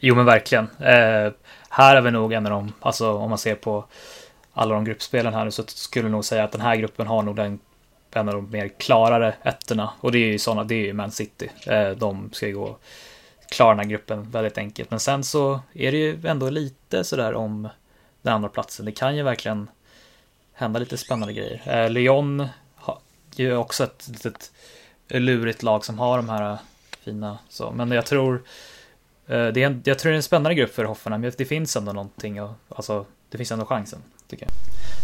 [0.00, 0.64] Jo, men verkligen.
[0.64, 1.32] Eh,
[1.68, 3.84] här är vi nog en av de, alltså om man ser på
[4.52, 7.22] alla de gruppspelen här nu så skulle jag nog säga att den här gruppen har
[7.22, 7.58] nog den
[8.14, 9.92] en av de mer klarare ettorna.
[10.00, 11.50] Och det är ju sådana, det är ju Man City.
[11.66, 12.76] Eh, de ska ju gå
[13.52, 14.90] klara den här gruppen väldigt enkelt.
[14.90, 17.68] Men sen så är det ju ändå lite sådär om
[18.22, 18.86] den andra platsen.
[18.86, 19.68] Det kan ju verkligen
[20.52, 21.62] hända lite spännande grejer.
[21.66, 22.98] Eh, Lyon har
[23.36, 24.50] ju också ett litet
[25.08, 26.58] lurigt lag som har de här
[27.04, 27.70] fina så.
[27.70, 28.42] Men jag tror
[29.26, 31.32] eh, det är en, jag tror det är en spännande grupp för Hoffenheim.
[31.36, 34.52] Det finns ändå någonting och alltså det finns ändå chansen tycker jag.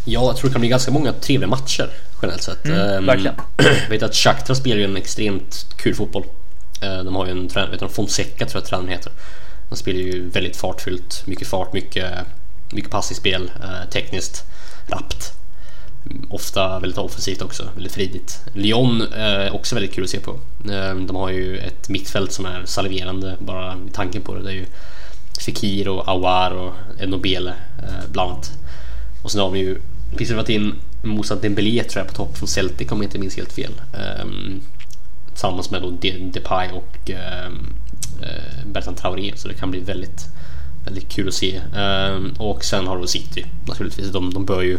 [0.06, 1.90] Ja, jag tror det kan bli ganska många trevliga matcher
[2.22, 2.64] generellt sett.
[2.64, 3.34] Mm, Ehm, verkligen.
[3.82, 6.24] Jag vet att Shakhtar spelar ju en extremt kul fotboll.
[6.80, 9.12] Eh, de har ju en tränare, vet du, Fonseca tror jag tränaren heter.
[9.68, 12.12] De spelar ju väldigt fartfyllt, mycket fart, mycket,
[12.72, 14.44] mycket passningsspel, eh, tekniskt,
[14.86, 15.32] rappt.
[16.30, 18.40] Ofta väldigt offensivt också, väldigt fridigt.
[18.52, 20.40] Lyon är också väldigt kul att se på.
[21.06, 24.42] De har ju ett mittfält som är saliverande bara i tanken på det.
[24.42, 24.66] Det är ju
[25.44, 26.74] Fekir och Awar och
[27.08, 27.54] Nobele
[28.12, 28.50] bland annat.
[29.22, 29.78] Och sen har vi ju
[30.16, 33.36] precis varit in Moussa Dembélé tror jag på topp från Celtic om jag inte minns
[33.36, 33.72] helt fel.
[33.92, 34.60] Ehm,
[35.38, 35.90] Tillsammans med då
[36.32, 37.74] Depay och ehm,
[38.22, 40.26] eh, Bertrand Traoré så det kan bli väldigt,
[40.84, 41.60] väldigt kul att se.
[41.76, 44.10] Ehm, och sen har du City naturligtvis.
[44.12, 44.78] De, de bör, ju,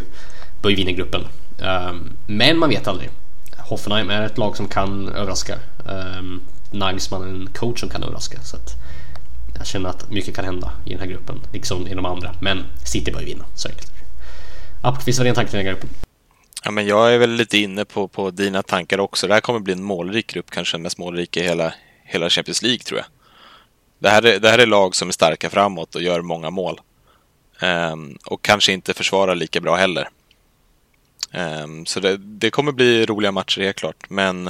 [0.61, 1.21] bör ju vinna gruppen.
[1.61, 3.09] Ehm, men man vet aldrig.
[3.57, 5.55] Hoffenheim är ett lag som kan överraska.
[5.85, 6.41] Um,
[6.71, 8.41] Nagelsmann är en coach som kan överraska.
[8.41, 8.75] Så att
[9.57, 12.35] jag känner att mycket kan hända i den här gruppen, liksom i de andra.
[12.39, 13.91] Men City bör ju vinna, så enkelt.
[14.81, 16.08] Appelqvist, var är din tanke kring den här gruppen?
[16.63, 19.27] Ja, men jag är väl lite inne på, på dina tankar också.
[19.27, 22.61] Det här kommer bli en målrik grupp, kanske den mest målrika i hela, hela Champions
[22.61, 23.07] League tror jag.
[23.99, 26.79] Det här, är, det här är lag som är starka framåt och gör många mål.
[27.61, 30.09] Um, och kanske inte försvarar lika bra heller.
[31.33, 34.09] Um, så det, det kommer bli roliga matcher helt klart.
[34.09, 34.49] Men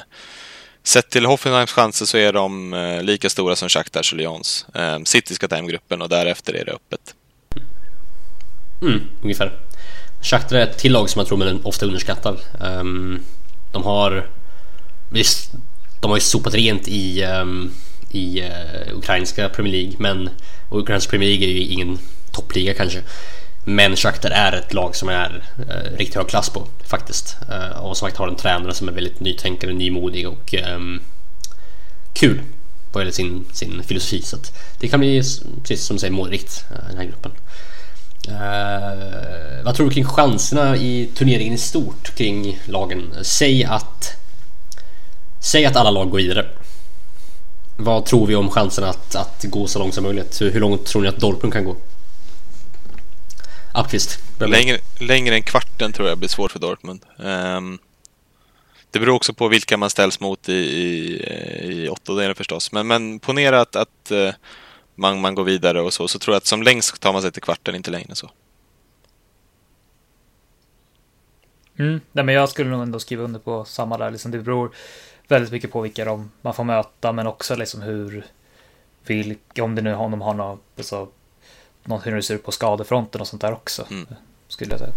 [0.84, 4.66] sett till Hoffenheims chanser så är de uh, lika stora som Shakhtar och Lyons.
[4.74, 7.16] Um, City ska ta hem gruppen och därefter är det öppet.
[8.82, 9.69] Mm, ungefär.
[10.22, 12.38] Shakhtar är ett till lag som jag tror man ofta underskattar.
[12.62, 13.20] Ehm,
[13.72, 14.30] de har...
[15.10, 15.52] Visst,
[16.02, 17.72] de har ju sopat rent i, ehm,
[18.12, 20.30] i eh, ukrainska Premier League, men...
[20.70, 22.00] Och ukrainska Premier League är ju ingen
[22.32, 23.02] toppliga kanske.
[23.66, 27.38] Men Shakhtar är ett lag som är eh, riktigt hög klass på faktiskt.
[27.50, 31.02] Eh, och som sagt har en tränare som är väldigt nytänkande, nymodig och ehm,
[32.14, 32.42] kul
[32.92, 34.22] vad gäller sin, sin filosofi.
[34.22, 35.24] Så att det kan bli,
[35.62, 37.32] precis som du säger, målrikt eh, den här gruppen.
[38.28, 43.14] Eh, vad tror du kring chanserna i turneringen i stort kring lagen?
[43.22, 44.20] Säg att
[45.42, 46.46] Säg att alla lag går vidare.
[47.78, 50.42] Vad tror vi om chanserna att, att gå så långt som möjligt?
[50.42, 51.76] Hur, hur långt tror ni att Dortmund kan gå?
[53.74, 54.20] Appqvist.
[54.40, 57.06] Längre, längre än kvarten tror jag blir svårt för Dortmund.
[57.18, 57.80] Um,
[58.92, 62.72] det beror också på vilka man ställs mot i, i, eh, i åttondelen förstås.
[62.72, 64.34] Men, men ponera att, att eh,
[65.00, 67.32] man, man går vidare och så, så tror jag att som längst tar man sig
[67.32, 68.30] till kvarten, inte längre än så.
[71.78, 72.02] Mm.
[72.12, 74.12] Nej, men jag skulle nog ändå skriva under på samma där.
[74.12, 74.72] Liksom, det beror
[75.28, 78.26] väldigt mycket på vilka de, man får möta, men också liksom hur,
[79.06, 81.08] vilka, om det nu om de har något, alltså,
[81.84, 83.86] något hur det ser ut på skadefronten och sånt där också.
[83.92, 84.08] Mm.
[84.48, 84.94] Skulle jag säga.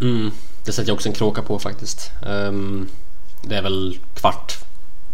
[0.00, 0.30] Mm,
[0.66, 1.98] det sätter jag också en kråka på faktiskt.
[2.26, 2.88] Ehm,
[3.48, 4.52] det är väl kvart,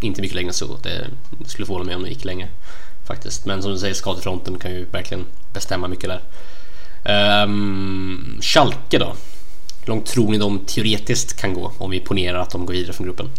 [0.01, 0.77] inte mycket längre än så.
[0.77, 1.07] Det
[1.47, 2.49] skulle förvåna mig om det gick längre
[3.15, 3.47] faktiskt.
[3.47, 6.21] Men som du säger, skadefronten kan ju verkligen bestämma mycket där.
[7.45, 9.15] Um, Schalke då?
[9.81, 12.93] Hur långt tror ni de teoretiskt kan gå om vi ponerar att de går vidare
[12.93, 13.31] från gruppen?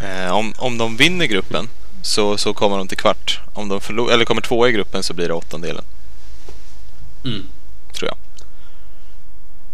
[0.00, 1.68] Eh, om, om de vinner gruppen
[2.02, 3.40] så, så kommer de till kvart.
[3.54, 5.84] Om de förlor, eller kommer tvåa i gruppen så blir det åttondelen,
[7.24, 7.42] Mm.
[7.92, 8.16] tror jag.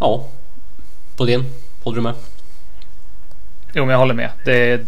[0.01, 0.27] Ja,
[1.17, 1.45] Bodén,
[1.83, 2.15] håller du med?
[3.75, 4.31] Jo, men jag håller med.
[4.45, 4.81] Det,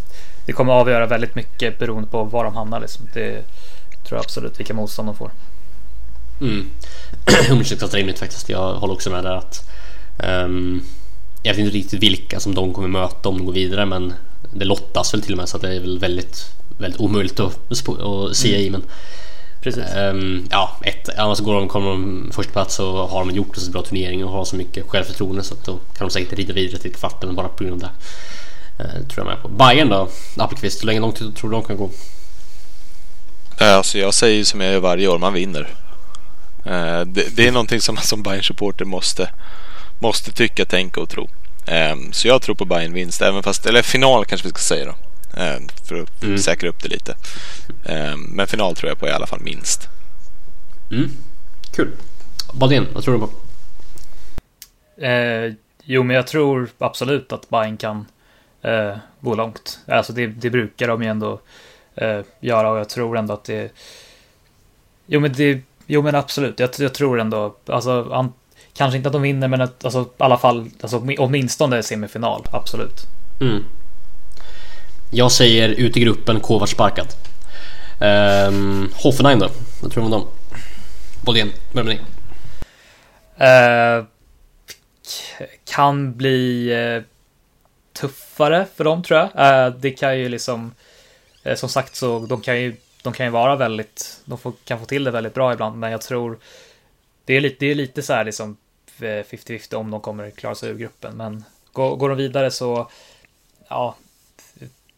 [0.46, 2.80] det kommer avgöra väldigt mycket beroende på var de hamnar.
[2.80, 3.08] Liksom.
[3.14, 3.44] Det
[4.04, 5.30] tror jag absolut, vilka motstånd de får.
[6.40, 6.70] Mm.
[7.50, 8.48] Undersökt rimligt faktiskt.
[8.48, 9.70] Jag håller också med där att
[10.18, 10.82] ehm,
[11.42, 14.12] jag vet inte riktigt vilka som de kommer möta om de går vidare men
[14.54, 16.44] det lottas väl till och med så att det är väl väldigt,
[16.78, 17.58] väldigt omöjligt att,
[18.00, 18.82] att se i men
[19.62, 19.84] Precis.
[19.84, 23.62] ehm, ja, ett, annars går de, kommer de först plats så har de gjort en
[23.62, 26.52] så bra turnering och har så mycket självförtroende så att då kan de säkert rida
[26.52, 27.94] vidare till kvarten bara på grund av det.
[28.78, 29.48] Eh, tror jag med på.
[29.48, 30.08] Bayern då?
[30.36, 31.90] Appelqvist, hur länge långt tror du de kan gå?
[33.60, 35.68] Eh, Alltså jag säger ju som jag gör varje år, man vinner.
[36.66, 39.30] Eh, Det, det är någonting som man som bayern supporter måste,
[40.00, 41.28] måste tycka, tänka och tro.
[41.66, 44.84] Eh, Så jag tror på Bayern vinst, även fast, eller final kanske vi ska säga
[44.84, 44.94] då.
[45.40, 45.56] eh,
[45.88, 46.38] För att Mm.
[46.38, 47.16] säkra upp det lite.
[47.84, 49.88] Eh, Men final tror jag på i alla fall minst.
[50.90, 51.10] Mm.
[51.76, 51.90] Kul.
[52.54, 53.30] Bodén, vad tror du på?
[55.06, 55.52] Eh,
[55.84, 58.06] jo, men jag tror absolut att Bayern kan
[58.62, 59.78] eh, gå långt.
[59.88, 61.40] Alltså det, det brukar de ju ändå
[61.96, 63.72] eh, göra och jag tror ändå att det...
[65.06, 65.60] Jo, men det...
[65.86, 66.60] Jo, men absolut.
[66.60, 67.56] Jag, jag tror ändå...
[67.66, 68.32] Alltså, an,
[68.72, 72.46] kanske inte att de vinner, men att, alltså, i alla fall alltså, åtminstone semifinal.
[72.52, 73.00] Absolut.
[73.40, 73.64] Mm.
[75.10, 77.06] Jag säger ut i gruppen Kovac sparkad.
[78.00, 79.48] Um, Hoffenheim då?
[79.82, 80.26] Vad tror du om dem?
[81.24, 82.04] Bodén, börja med dig.
[85.38, 87.02] K- kan bli eh,
[88.00, 89.30] tuffare för dem tror jag.
[89.66, 90.74] Eh, det kan ju liksom,
[91.54, 94.86] som sagt så de kan ju, de kan ju vara väldigt, de får, kan få
[94.86, 96.38] till det väldigt bra ibland, men jag tror
[97.24, 98.56] det är lite, det är lite så här liksom
[98.98, 102.90] eh, 50-50 om de kommer klara sig ur gruppen, men går, går de vidare så,
[103.68, 103.96] ja,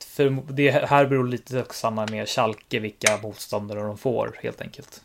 [0.06, 5.00] för det här beror lite samman med Schalke vilka motståndare de får helt enkelt.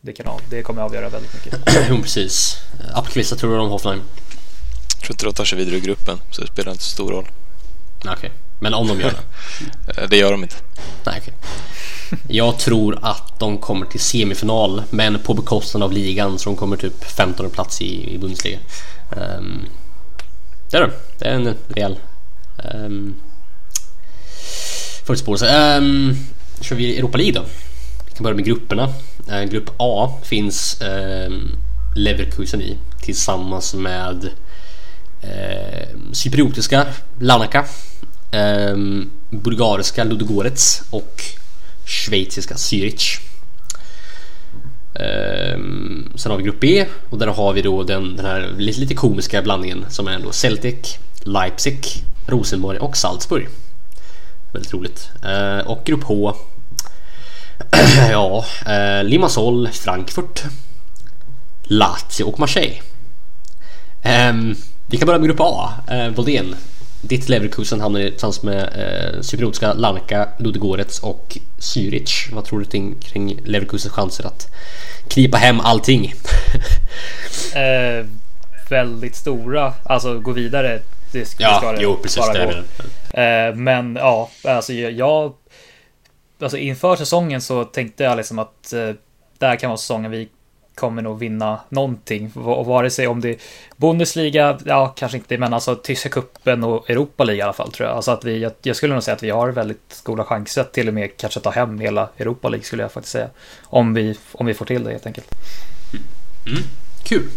[0.00, 1.60] Det, kan, av- det kommer avgöra väldigt mycket.
[1.88, 2.56] jo, precis.
[2.94, 4.02] Appelqvist, vad tror du om Hoffenheim?
[4.98, 7.10] Jag tror inte de tar sig vidare ur gruppen, så det spelar inte så stor
[7.10, 7.26] roll.
[8.16, 10.06] Okej, men om de gör det?
[10.10, 10.56] Det gör de inte.
[11.06, 11.34] Nej, okej.
[12.28, 16.76] Jag tror att de kommer till semifinal, men på bekostnad av ligan, så de kommer
[16.76, 18.58] typ 15 plats i, i Bundesliga.
[19.10, 19.64] Um,
[20.70, 20.90] det är det.
[21.18, 21.98] Det är en rejäl
[22.74, 23.14] um,
[25.04, 25.76] förutspåelse.
[25.78, 26.16] Um,
[26.60, 27.46] kör vi Europa League då?
[28.06, 28.92] Vi kan börja med grupperna.
[29.30, 30.80] Eh, grupp A finns
[31.26, 31.58] um,
[31.94, 34.28] Leverkusen i tillsammans med
[35.22, 36.86] eh, cypriotiska
[37.20, 37.64] Larnaca,
[38.34, 38.76] eh,
[39.30, 41.22] bulgariska Ludogorets och
[41.86, 43.20] schweiziska Zürich.
[44.94, 45.58] Eh,
[46.16, 48.94] sen har vi grupp B och där har vi då den, den här lite, lite
[48.94, 51.86] komiska blandningen som är då Celtic, Leipzig,
[52.26, 53.48] Rosenborg och Salzburg.
[54.52, 55.10] Väldigt roligt.
[55.22, 56.34] Eh, och grupp H
[58.10, 60.42] Ja, eh, Limassol, Frankfurt,
[61.62, 62.80] Lazio och Marseille.
[64.02, 64.54] Ehm,
[64.86, 65.72] vi kan börja med grupp A.
[65.88, 66.54] Ehm, uh, Boldén.
[67.08, 68.62] Ditt Leverkusen hamnar tillsammans med
[69.14, 72.34] uh, cypriotiska Larnaca, Ludogorets och Zürich.
[72.34, 74.46] Vad tror du kring, kring Leverkusens chanser att
[75.08, 76.12] knipa hem allting?
[77.54, 78.06] Eh,
[78.70, 80.80] väldigt stora, alltså gå vidare.
[81.12, 82.16] Det, ska- det ska det jo precis.
[82.18, 82.50] bara gå.
[83.20, 85.32] Eh, men ja, alltså jag, jag
[86.40, 88.90] alltså inför säsongen så tänkte jag liksom att eh,
[89.38, 90.28] det här kan vara säsongen vi
[90.74, 92.32] kommer nog vinna någonting.
[92.34, 93.36] Och vare sig om det är
[93.76, 97.88] Bundesliga, ja kanske inte, men alltså tyska kuppen och Europa League i alla fall tror
[97.88, 97.96] jag.
[97.96, 100.72] Alltså att vi, jag, jag skulle nog säga att vi har väldigt goda chanser att
[100.72, 103.28] till och med kanske ta hem hela Europa League skulle jag faktiskt säga.
[103.62, 105.26] Om vi, om vi får till det helt enkelt.
[106.46, 106.62] Mm.
[107.04, 107.28] Kul.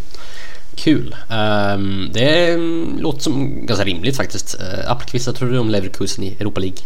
[0.76, 1.16] Kul.
[1.32, 2.58] Um, det
[3.00, 4.56] låter som ganska rimligt faktiskt.
[4.62, 6.78] Uh, Appelqvist, vad tror du om Leverkusen i Europa League?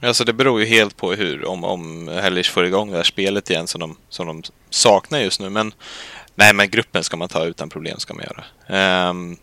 [0.00, 3.50] Alltså det beror ju helt på hur, om, om Hellish får igång det här spelet
[3.50, 5.50] igen som de, som de saknar just nu.
[5.50, 5.72] Men
[6.34, 8.44] nej, men gruppen ska man ta utan problem ska man göra.
[8.78, 9.36] Ehm,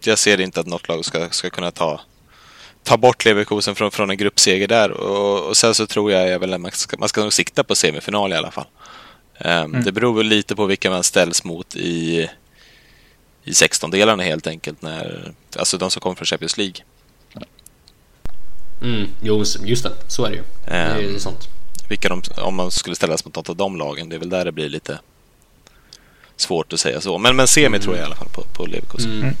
[0.00, 2.00] jag ser inte att något lag ska, ska kunna ta,
[2.82, 4.90] ta bort Leverkusen från, från en gruppseger där.
[4.90, 7.64] Och, och sen så tror jag, jag väl att man ska, man ska nog sikta
[7.64, 8.66] på semifinal i alla fall.
[9.38, 12.28] Ehm, Det beror väl lite på vilka man ställs mot i,
[13.44, 14.82] i 16-delarna helt enkelt.
[14.82, 16.76] När, alltså de som kommer från Champions League.
[18.84, 19.92] Mm, jo, just det.
[20.08, 20.42] Så är det ju.
[20.66, 21.48] Det är ju Ehm, sånt.
[21.88, 24.08] vilka de, om man skulle ställas mot något av de lagen.
[24.08, 24.98] Det är väl där det blir lite
[26.36, 27.18] svårt att säga så.
[27.18, 29.22] Men, men semi tror jag i alla fall på, på Leverkusen.
[29.22, 29.34] Mm.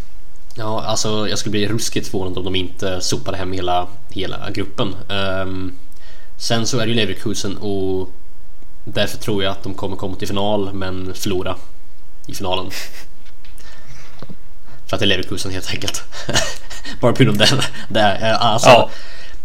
[0.56, 4.94] Ja, alltså jag skulle bli ruskigt förvånad om de inte sopade hem hela, hela gruppen.
[5.08, 5.72] Ehm,
[6.38, 8.08] sen så är det ju Leverkusen och
[8.84, 11.56] därför tror jag att de kommer komma till final men förlora
[12.26, 12.70] i finalen.
[14.86, 16.02] För att det är Leverkusen helt enkelt.
[17.00, 17.64] Bara på grund av det.
[17.88, 18.90] det är, alltså, Ja.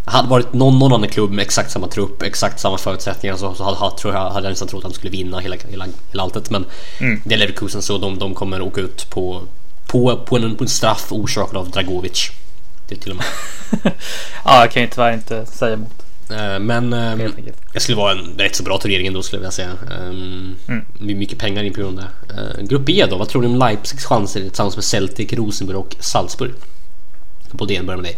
[0.10, 3.63] Hade varit någon, någon annan klubb med exakt samma trupp, exakt samma förutsättningar så, så
[3.63, 6.50] hade, tror jag, hade jag nästan trott att de skulle vinna hela, hela, hela alltet.
[6.50, 6.65] Men
[7.26, 9.41] det är Leverkusen så de, de kommer åka ut på,
[9.88, 12.30] på, på, en, på en straff orsakad av Dragovic.
[12.88, 13.26] Det är till och med.
[14.45, 15.91] Ja, jag kan ju tyvärr inte säga emot.
[16.32, 17.58] Eh, Men enkelt.
[17.74, 19.69] det skulle vara en rätt så bra turnering ändå skulle jag säga.
[20.10, 20.56] Um,
[20.93, 22.34] Med mycket pengar in på grund av det.
[22.60, 25.95] Eh, Grupp B då, vad tror du om Leipzigs chanser tillsammans med Celtic, Rosenborg och
[26.00, 26.52] Salzburg?
[27.58, 28.17] På det börjar med dig.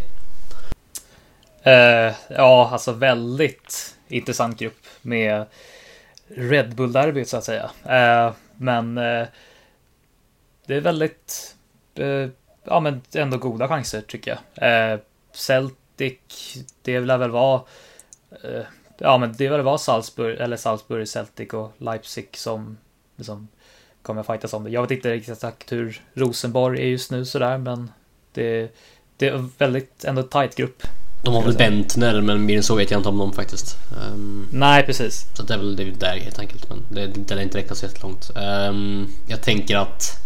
[1.64, 5.46] Eh, ja, alltså väldigt intressant grupp med
[6.28, 7.72] Red Bull-derbyt så att säga.
[7.86, 9.28] Eh, men eh,
[10.66, 11.56] det är väldigt,
[12.64, 15.00] ja men ändå goda chanser tycker jag.
[15.34, 16.18] Celtic,
[16.82, 17.62] det lär väl vara,
[18.98, 22.78] ja men det lär vara Salzburg, eller Salzburg, Celtic och Leipzig som
[23.16, 23.48] liksom
[24.02, 24.70] kommer fightas om det.
[24.70, 27.92] Jag vet inte riktigt exakt hur Rosenborg är just nu sådär, men
[28.34, 28.76] det,
[29.18, 30.84] det är väldigt ändå tight grupp.
[31.24, 33.78] De har väl Bentner men mer än så vet jag inte om dem faktiskt.
[34.02, 35.26] Ehm, Nej, precis.
[35.34, 36.70] Så det är väl det är där helt enkelt.
[36.70, 38.32] Men det, det lär inte räcka så jättelångt.
[38.36, 40.18] Um, jag tänker att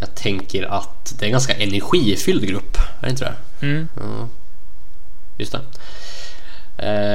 [0.00, 2.76] Jag tänker att det är en ganska energifylld grupp.
[3.00, 3.24] Är det inte
[3.60, 3.66] det?
[3.66, 3.88] Mm.
[3.96, 4.28] Ja.
[5.38, 5.60] Just det.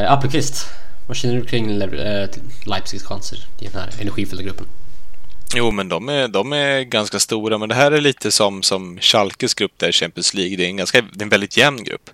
[0.03, 0.65] Uh, Appelqvist.
[1.07, 2.29] Vad känner du kring Le- eh,
[2.65, 4.65] Leipzigs chanser i den här energifyllda gruppen?
[5.55, 7.57] Jo, men de är, de är ganska stora.
[7.57, 10.57] Men det här är lite som, som Schalkes grupp där i Champions League.
[10.57, 12.09] Det är en, ganska, det är en väldigt jämn grupp.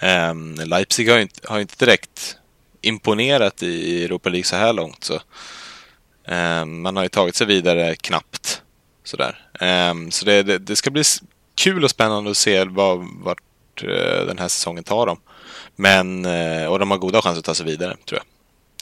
[0.00, 2.36] Ehm, Leipzig har ju inte, har ju inte direkt
[2.80, 5.04] imponerat i Europa League så här långt.
[5.04, 5.14] Så,
[6.24, 8.62] eh, man har ju tagit sig vidare knappt.
[9.04, 9.48] Sådär.
[9.60, 11.02] Eh, så det, det, det, ska bli
[11.54, 15.20] kul och spännande att se vad, vart eh, den här säsongen tar dem.
[15.76, 18.24] Men, eh, och de har goda chanser att ta sig vidare, tror jag.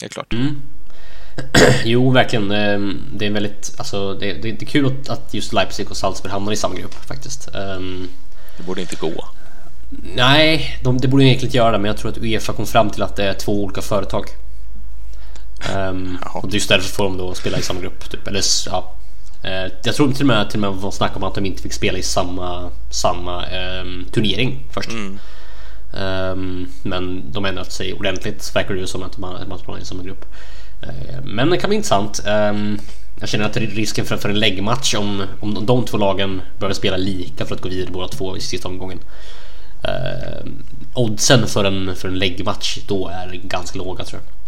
[0.03, 0.33] Helt klart.
[0.33, 0.62] Mm.
[1.85, 2.51] Jo, verkligen.
[2.51, 6.33] Ehm, det är väldigt, alltså, det, det, det är kul att just Leipzig och Salzburg
[6.33, 7.53] hamnar i samma grupp faktiskt.
[8.57, 9.29] Det borde inte gå.
[9.91, 13.03] Nej, de, det borde egentligen göra det, men jag tror att Uefa kom fram till
[13.03, 14.24] att det är två olika företag.
[15.76, 18.11] Um, och just därför får de då spela i samma grupp.
[18.11, 18.26] Typ.
[18.28, 18.95] Eller, ja.
[19.45, 21.62] Uh, jag tror till och med till och med var snack om att de inte
[21.62, 23.45] fick spela i samma, samma
[23.80, 24.91] um, turnering först.
[24.91, 25.18] Mm.
[25.93, 29.20] Um, men de ändrade sig ordentligt, verkar det som att de,
[29.66, 30.24] de är i samma grupp.
[30.82, 32.20] Uh, men det kan bli intressant.
[32.26, 32.78] Um,
[33.20, 36.97] jag känner att risken för, för en läggmatch om, om de två lagen börjar spela
[36.97, 38.99] lika för att gå vidare båda två i sista omgången.
[39.83, 40.47] Eh,
[40.95, 44.39] oddsen för en, för en läggmatch då är ganska låga tror jag.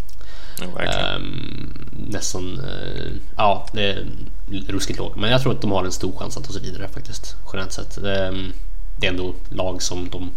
[0.61, 1.21] Ja, eh,
[1.93, 4.07] nästan, eh, ja det är
[4.69, 5.17] ruskigt lågt.
[5.17, 7.37] Men jag tror att de har en stor chans att ta sig vidare faktiskt.
[7.53, 7.99] Generellt sett.
[7.99, 8.33] Eh,
[8.97, 10.31] det är ändå lag som de,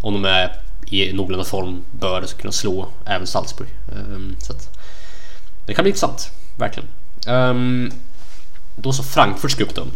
[0.00, 0.52] om de är
[0.90, 3.68] i någorlunda form, bör kunna slå även Salzburg.
[3.92, 4.78] Ehm, så att,
[5.66, 6.88] det kan bli intressant, verkligen.
[7.26, 7.92] Um,
[8.76, 9.86] då så Frankfurts grupp då.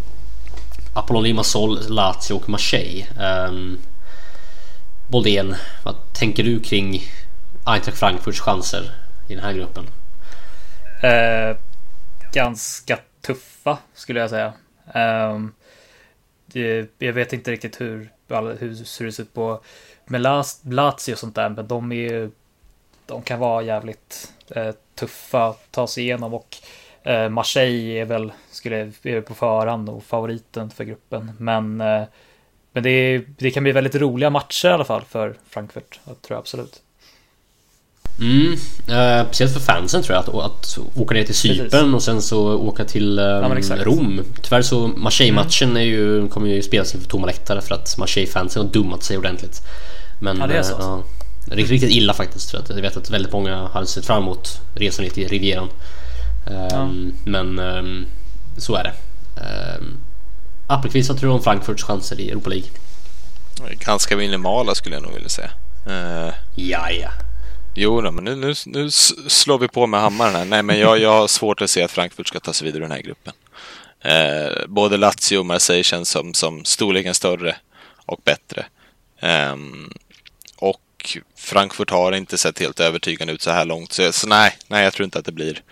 [0.93, 3.07] Apollon Limassol, Lazio och Marseille.
[3.49, 3.79] Um,
[5.15, 5.55] Boldén,
[5.85, 7.03] vad tänker du kring
[7.67, 8.83] Eintracht Frankfurts chanser
[9.29, 9.87] i den här gruppen?
[11.03, 11.57] Eh,
[12.33, 14.53] ganska tuffa skulle jag säga.
[14.95, 15.41] Eh,
[16.47, 18.11] det, jag vet inte riktigt hur,
[18.59, 19.61] hur det ser ut på
[20.05, 20.21] med
[20.63, 22.31] Lazio och sånt där, men de är ju
[23.07, 26.57] de kan vara jävligt eh, tuffa att ta sig igenom och
[27.07, 31.33] Eh, Marseille är väl, skulle är på förhand och favoriten för gruppen.
[31.39, 32.03] Men, eh,
[32.75, 36.23] men det, är, det kan bli väldigt roliga matcher i alla fall för Frankfurt, jag
[36.23, 36.81] tror jag absolut.
[38.21, 38.53] Mm,
[38.89, 42.55] eh, speciellt för fansen tror jag att, att åka ner till Cypern och sen så
[42.55, 44.21] åka till eh, ja, Rom.
[44.43, 45.83] Tyvärr så Marseille-matchen mm.
[45.83, 49.61] är ju, kommer ju spelas inför tomma läktare för att Marseille-fansen har dummat sig ordentligt.
[50.21, 50.75] Men, ja, det är så.
[50.75, 51.01] Eh,
[51.51, 52.51] riktigt, riktigt illa faktiskt.
[52.51, 55.69] För att jag vet att väldigt många hade sett fram emot resan ner till Rivieran.
[56.47, 56.53] Ja.
[56.53, 58.07] Ehm, men ehm,
[58.57, 58.93] så är det.
[60.67, 62.69] Appelqvist, vad tror du om Frankfurts chanser i Europa League?
[63.71, 65.51] Ganska minimala skulle jag nog vilja säga.
[65.87, 67.11] Uh, ja, ja.
[67.75, 70.45] Jo, då, men nu, nu, nu slår vi på med hammaren här.
[70.45, 72.87] Nej, men jag, jag har svårt att se att Frankfurt ska ta sig vidare i
[72.87, 73.33] den här gruppen.
[74.07, 77.57] Uh, både Lazio och Marseille känns som, som storleken större
[78.07, 78.67] och bättre.
[79.53, 79.93] Um,
[80.57, 83.93] och Frankfurt har inte sett helt övertygande ut så här långt.
[83.93, 85.63] Så, så nej, nej, jag tror inte att det blir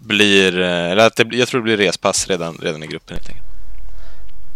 [0.00, 3.28] blir, eh, eller att det, jag tror det blir respass redan, redan i gruppen helt
[3.28, 3.47] enkelt.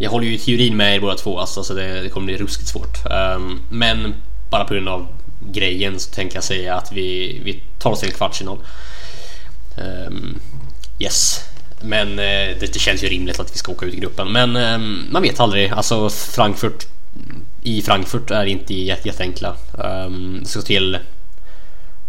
[0.03, 2.37] Jag håller ju i teorin med er båda två, alltså, så det, det kommer bli
[2.37, 2.99] ruskigt svårt.
[3.37, 4.15] Um, men
[4.51, 5.07] bara på grund av
[5.41, 8.59] grejen så tänker jag säga att vi, vi tar oss till en kvartsfinal.
[10.07, 10.41] Um,
[10.99, 11.41] yes.
[11.81, 12.17] Men uh,
[12.61, 14.33] det, det, känns ju rimligt att vi ska åka ut i gruppen.
[14.33, 15.71] Men um, man vet aldrig.
[15.71, 16.87] Alltså Frankfurt
[17.63, 19.57] i Frankfurt är inte jätteenkla.
[19.73, 20.99] Um, det ska till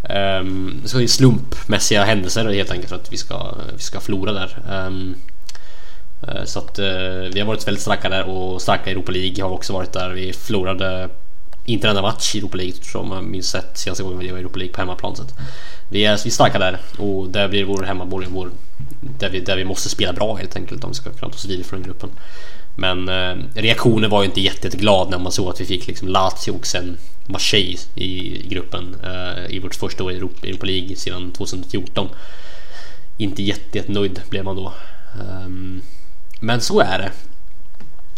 [0.09, 4.57] Um, det är slumpmässiga händelser helt enkelt för att vi ska, vi ska förlora där.
[4.69, 5.15] Um,
[6.27, 6.85] Eh, så att eh,
[7.33, 10.09] vi har varit väldigt starka där och starka i Europa League har också varit där.
[10.09, 11.09] Vi förlorade
[11.65, 14.37] inte en enda match i Europa League som jag minns rätt senaste gången vi var
[14.37, 15.15] i Europa League på hemmaplan.
[15.15, 15.23] Så
[15.89, 18.49] vi, är, vi är starka där och där blir vår hemmaborg vår,
[19.19, 21.45] där, vi, där vi måste spela bra helt enkelt om vi ska kunna ta oss
[21.45, 22.09] vidare från gruppen.
[22.75, 26.51] Men eh, reaktionen var ju inte jätteglad när man såg att vi fick liksom Lazio
[26.51, 31.31] och sen Marseille i gruppen eh, i vårt första år i Europa, Europa League sedan
[31.31, 32.09] 2014.
[33.17, 34.73] Inte jättenöjd blev man då.
[35.45, 35.81] Um,
[36.43, 37.11] men så är det.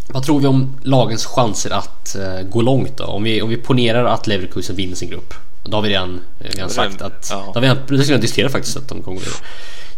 [0.07, 3.03] Vad tror vi om lagens chanser att uh, gå långt då?
[3.03, 5.33] Om vi, om vi ponerar att Leverkusen vinner sin grupp.
[5.63, 7.27] Då har vi redan, eh, redan sagt att...
[7.31, 7.43] Ja.
[7.45, 9.25] Då har vi redan, redan diskuterat faktiskt att de kommer gå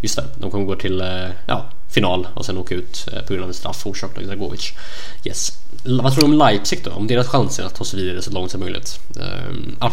[0.01, 3.33] Just det, de kommer gå till uh, ja, final och sen åka ut uh, på
[3.33, 4.73] grund av en straff orsakad av Dragovic.
[5.23, 5.51] Yes.
[5.83, 6.91] Vad tror du om Leipzig då?
[6.91, 8.99] Om deras chanser att ta sig vidare så långt som möjligt?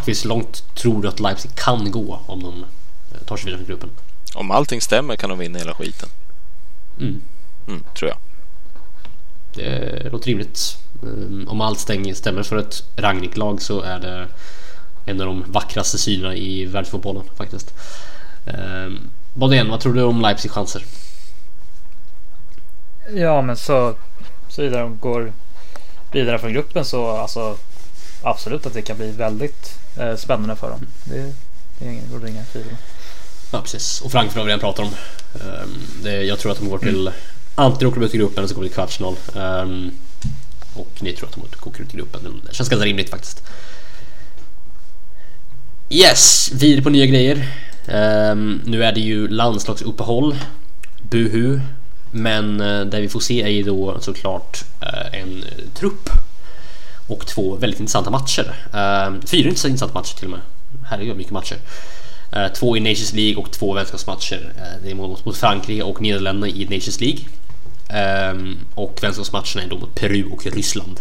[0.06, 2.64] Hur långt tror du att Leipzig kan gå om de
[3.26, 3.90] tar sig vidare från gruppen?
[4.34, 6.08] Om allting stämmer kan de vinna hela skiten.
[7.00, 7.20] Mm.
[7.68, 8.18] Mm, tror jag.
[9.54, 10.78] Det låter rimligt.
[11.02, 14.28] Um, om allt stämmer för ett Rangnick-lag så är det
[15.04, 17.74] en av de vackraste synerna i världsfotbollen faktiskt.
[18.46, 20.84] Um, Bodén, vad tror du om Leipzig chanser?
[23.14, 23.96] Ja, men så
[24.48, 25.32] såvida de går
[26.12, 27.56] vidare från gruppen så alltså
[28.22, 30.86] absolut att det kan bli väldigt eh, spännande för dem.
[31.04, 31.32] Det,
[31.78, 32.76] det är ingen, inga tvivel
[33.52, 34.00] Ja, precis.
[34.00, 34.94] Och Frankfurt har vi redan pratat om.
[35.40, 37.14] Um, det, jag tror att de går till mm
[37.54, 39.16] antingen åker de ut i gruppen eller så går de till kvartsfinal.
[39.34, 39.90] Um, ehm,
[40.74, 42.42] och ni tror att de åker ut i gruppen.
[42.48, 43.42] Det känns ganska rimligt faktiskt.
[45.90, 47.48] Yes, vidare på nya grejer.
[47.88, 50.36] Um, nu är det ju landslagsuppehåll.
[51.10, 51.60] Buhu.
[52.10, 56.10] Men uh, det vi får se är ju då såklart uh, en eh, trupp
[57.08, 58.54] och två väldigt intressanta matcher.
[58.74, 60.40] Uh, fyra intressanta matcher till och med.
[60.86, 61.56] Herregud, mycket matcher.
[62.54, 64.52] Två i Nations League och två vänskapsmatcher.
[64.82, 67.20] Det är mot, mot Frankrike och Nederländerna i Nations League.
[67.94, 71.00] Ehm, och vänskapsmatcherna är då mot Peru och Ryssland.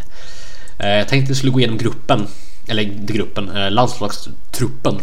[0.80, 2.28] Eh, jag tänkte att vi skulle gå igenom gruppen,
[2.68, 5.00] eller inte gruppen, eh, landslagstruppen.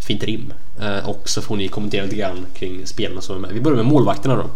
[0.00, 0.52] Fint rim.
[0.80, 3.50] Eh, och så får ni kommentera lite grann kring spelarna som är med.
[3.52, 4.50] Vi börjar med målvakterna då.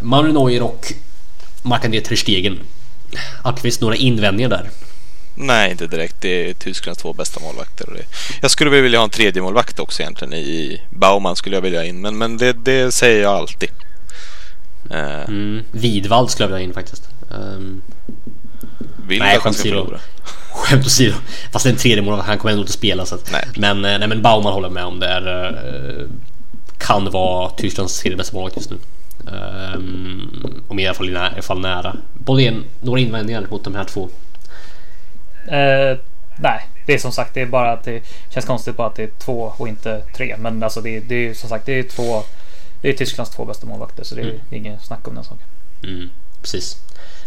[0.00, 0.92] Manuel Neuer och
[1.62, 2.58] Marc-André Ter Stegen.
[3.42, 4.70] Alkvist, några invändningar där?
[5.34, 6.16] Nej, inte direkt.
[6.20, 7.88] Det är Tysklands två bästa målvakter.
[7.88, 8.04] Och det.
[8.42, 10.34] Jag skulle vilja ha en tredje målvakt också egentligen.
[10.34, 13.70] I Baumann skulle jag vilja ha in, men, men det, det säger jag alltid.
[14.90, 15.62] Eh, Mm.
[15.72, 17.08] Widwald skulle jag vilja in faktiskt.
[17.30, 17.82] Um,
[19.06, 19.84] vill Nej, att han skämt ska åsido.
[19.84, 20.00] förlora.
[20.52, 21.14] Skämt åsido.
[21.52, 23.44] Fast en tredje målvakt, han kommer ändå inte spela så att, Nej.
[23.56, 26.06] Men, eh, nej, men Baumann håller med om det är, eh,
[26.78, 28.76] kan vara Tysklands tredje bästa målvakt just nu.
[29.74, 31.96] Um, om i alla fall, i alla fall nära.
[32.14, 34.08] Bodén, några invändningar mot de här två?
[35.48, 35.98] Eh,
[36.38, 38.02] nej, det är som sagt det är bara att det
[38.34, 40.36] känns konstigt bara att det är två och inte tre.
[40.38, 42.22] Men alltså det, det är ju som sagt det är två.
[42.82, 44.40] Det är Tysklands två bästa målvakter så det är Mm.
[44.50, 45.46] inget snack om den saken.
[45.84, 46.10] Mm,
[46.42, 46.76] precis.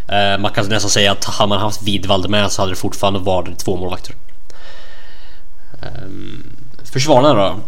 [0.07, 3.19] Eh, man kan nästan säga att hade man haft Widwald med så hade det fortfarande
[3.19, 4.15] varit två målvakter.
[5.81, 6.43] Um,
[6.83, 7.59] försvararna då?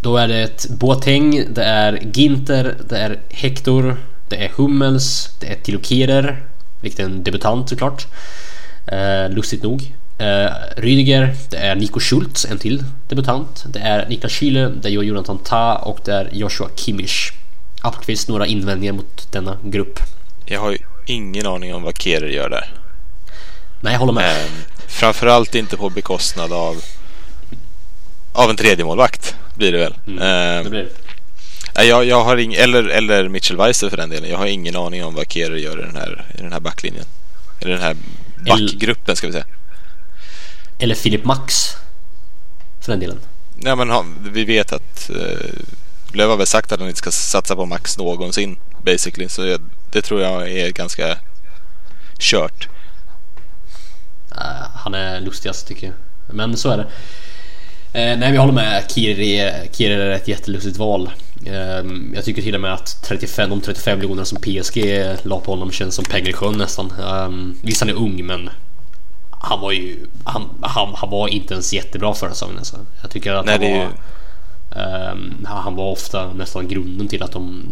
[0.00, 3.96] Då är det ett Boateng, det är Ginter, det är Hector,
[4.28, 6.42] det är Hummels, det är Tilo Kehrer,
[6.80, 8.06] vilket är en debutant såklart.
[8.92, 9.94] Uh, lustigt nog.
[10.20, 13.64] Uh, Rüdiger, det är Nico Schultz, en till debutant.
[13.68, 17.32] Det är Niklas Schüle, det är Jonathan Ta och det är Joshua Kimmich.
[17.82, 20.00] Appelqvist, några invändningar mot denna grupp?
[20.46, 22.70] Jag har ju ingen aning om vad Kehrer gör där.
[23.80, 24.30] Nej, jag håller med.
[24.30, 24.50] Eh,
[24.88, 26.76] framförallt inte på bekostnad av
[28.32, 29.94] av en tredje målvakt blir det väl.
[30.06, 30.88] Mm, Eh, Det blir
[31.74, 31.84] det.
[31.84, 34.30] jag, jag har ing, eller, eller Mitchell Weiser för den delen.
[34.30, 37.04] Jag har ingen aning om vad Kehrer gör i den här, i den här backlinjen.
[37.60, 37.96] Eller den här
[38.48, 39.44] backgruppen ska vi säga.
[40.78, 41.76] Eller Philip Max.
[42.80, 43.18] För den delen.
[43.60, 45.50] Ja, men vi vet att eh,
[46.12, 49.28] Löv har väl sagt att han inte ska satsa på Max någonsin basically.
[49.28, 49.60] Så jag,
[49.92, 51.18] det tror jag är ganska
[52.18, 52.68] kört.
[54.32, 55.96] Eh, han är lustigast tycker jag.
[56.34, 56.86] Men så är det.
[57.92, 58.90] Eh, nej, jag håller med.
[58.90, 61.10] Kiri, Kiri är ett jättelustigt val.
[61.46, 65.52] Eh, jag tycker till och med att 35, de 35 miljonerna som PSG la på
[65.52, 66.92] honom känns som pengar i sjön nästan.
[67.00, 68.50] Eh, visst, han är ung, men
[69.40, 72.58] han var ju han, han, han var inte ens jättebra förra säsongen.
[72.58, 72.76] Alltså.
[73.02, 73.92] Jag tycker att Nej, han var...
[74.82, 77.62] Ehm, han var ofta nästan grunden till att de,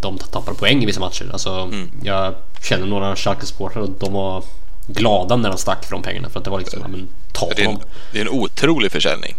[0.00, 1.28] de tappar poäng i vissa matcher.
[1.32, 1.90] Alltså, Mm.
[2.02, 4.44] Jag känner några Schalke-supportrar och de var
[4.86, 7.62] glada när de stack de pengarna för att det var liksom, ja, men ta Det
[7.64, 7.78] är, en,
[8.12, 9.34] det är en otrolig försäljning.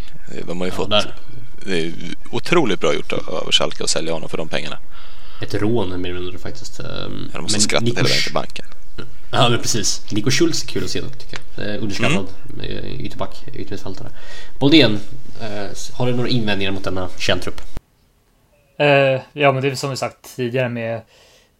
[0.48, 0.90] De har ju Ja, fått...
[0.90, 1.16] där.
[1.66, 1.94] Det är
[2.32, 4.78] otroligt bra gjort av Schalke att sälja honom för de pengarna.
[5.42, 6.80] Ett rån mer eller mindre faktiskt.
[6.80, 8.66] Ehm, De måste men skratta Nico hela vägen till banken.
[9.32, 10.12] Ja men precis.
[10.12, 11.68] Nico Schultz är kul att se dock tycker jag.
[11.68, 13.00] Eh, underskattad mm.
[13.00, 14.10] ytterback, yttermittfältare.
[14.60, 15.00] Boldén,
[15.42, 17.62] eh, har du några invändningar mot denna känd trupp?
[18.78, 21.02] Eh, ja, men det är som vi sagt tidigare med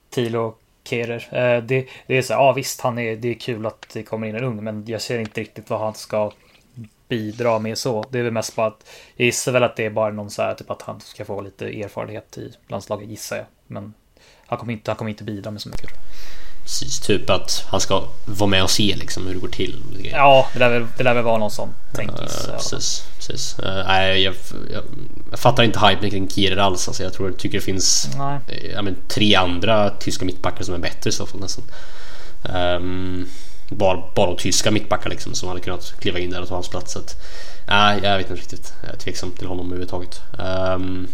[0.10, 1.28] Tilo och Kehrer.
[1.32, 4.04] Eh, det, det är så här, ja visst, han är, det är kul att det
[4.04, 6.32] kommer in en ung, men jag ser inte riktigt vad han ska
[7.08, 8.06] bidra med så.
[8.10, 10.42] Det är väl mest bara att, jag gissar väl att det är bara någon så
[10.42, 13.46] här, typ att han ska få lite erfarenhet i landslaget, gissar jag.
[13.68, 13.94] Men
[14.46, 15.90] han kommer inte, han kommer inte bidra med så mycket.
[16.68, 19.76] Precis, typ att han ska vara med och se liksom hur det går till.
[20.12, 22.58] Ja, det lär väl, det lär väl vara någon sån tänk gissar jag.
[22.58, 23.60] precis, precis.
[23.60, 24.36] Eh, nej, jag,
[24.74, 24.84] jag,
[25.32, 26.88] jag fattar inte hypen kring Kierer alls.
[26.88, 28.40] Alltså, jag tror, jag tycker det finns Nej.
[28.48, 31.64] eh, ja, men, tre andra tyska mittbackar som är bättre i så fall nästan.
[32.44, 33.30] Um,
[33.70, 36.94] bara, bara tyska mittbackar liksom som hade kunnat kliva in där och ta hans plats.
[36.94, 37.16] Så att,
[37.68, 38.74] nej, jag vet inte riktigt.
[38.82, 40.22] Jag är tveksam till honom överhuvudtaget.
[40.76, 41.08] Um,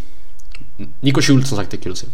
[1.01, 2.07] Nico Schultz som sagt är kul att se.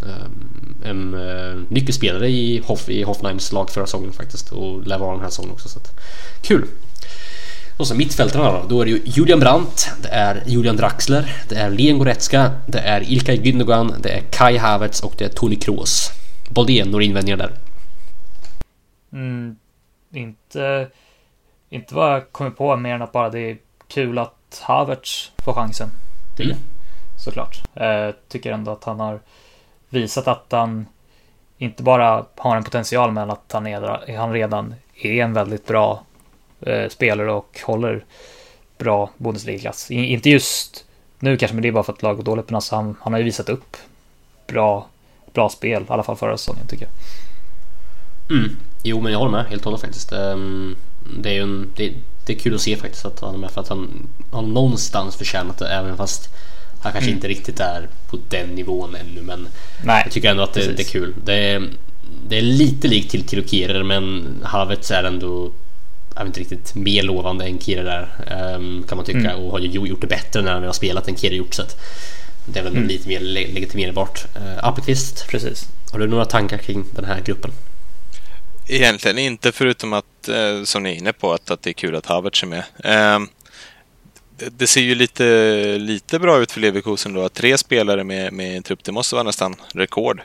[0.00, 0.53] Um,
[0.84, 5.20] en uh, nyckelspelare i, Hoff, i Hoffenheims lag förra säsongen faktiskt och lär vara den
[5.20, 5.68] här säsongen också.
[5.68, 6.00] Så att,
[6.42, 6.66] kul!
[7.76, 11.54] Och så mittfältarna då, då är det ju Julian Brandt, det är Julian Draxler, det
[11.54, 15.56] är Leon Goretzka, det är Ilkay Gündogan, det är Kai Havertz och det är Toni
[15.56, 16.10] Kroos.
[16.50, 17.50] Boldén, några invändningar där?
[19.12, 19.56] Mm,
[20.12, 20.88] inte,
[21.70, 23.58] inte vad jag kommer på mer än att bara det är
[23.88, 25.90] kul att Havertz får chansen.
[26.38, 26.56] Mm.
[27.18, 27.62] Såklart.
[27.74, 29.20] Eh, tycker ändå att han har
[29.88, 30.86] visat att han
[31.58, 36.04] inte bara har en potential men att han, är, han redan är en väldigt bra
[36.60, 38.04] eh, spelare och håller
[38.78, 39.90] bra Bundesliga-klass.
[39.90, 40.84] Inte just
[41.18, 42.48] nu kanske, men det är bara för att laget går dåligt.
[42.48, 43.76] Men alltså han, han har ju visat upp
[44.46, 44.86] bra,
[45.32, 46.92] bra spel, i alla fall förra säsongen tycker jag.
[48.38, 48.56] Mm.
[48.82, 50.12] Jo, men jag håller med helt och hållet faktiskt.
[50.12, 50.76] Ehm,
[51.18, 51.92] det är ju en, det,
[52.26, 55.16] det är kul att se faktiskt att han är med för att han har någonstans
[55.16, 56.28] förtjänat det även fast
[56.84, 57.16] han kanske Mm.
[57.16, 59.48] inte riktigt är på den nivån ännu men
[59.84, 61.14] Nej, jag tycker ändå att det, det är kul.
[61.24, 61.62] Det är,
[62.28, 65.52] det är lite likt till Tilo Kierer men Havertz är ändå
[66.16, 68.08] jag vet inte riktigt mer lovande än Kierer där
[68.54, 69.36] ehm, kan man tycka Mm.
[69.36, 71.76] och har ju gjort det bättre när han har spelat än Kierer gjort så att
[72.46, 72.88] det är väl Mm.
[72.88, 74.24] lite mer le- legitimerbart.
[74.36, 75.68] Uh, Appelqvist, Precis.
[75.92, 77.50] har du några tankar kring den här gruppen?
[78.68, 81.96] Egentligen inte förutom att, eh, som ni är inne på, att, att det är kul
[81.96, 82.62] att Havertz är med.
[82.84, 83.20] Eh,
[84.36, 85.24] det, ser ju lite,
[85.78, 89.22] lite bra ut för Leverkusen då tre spelare med, med en trupp, det måste vara
[89.22, 90.20] nästan rekord.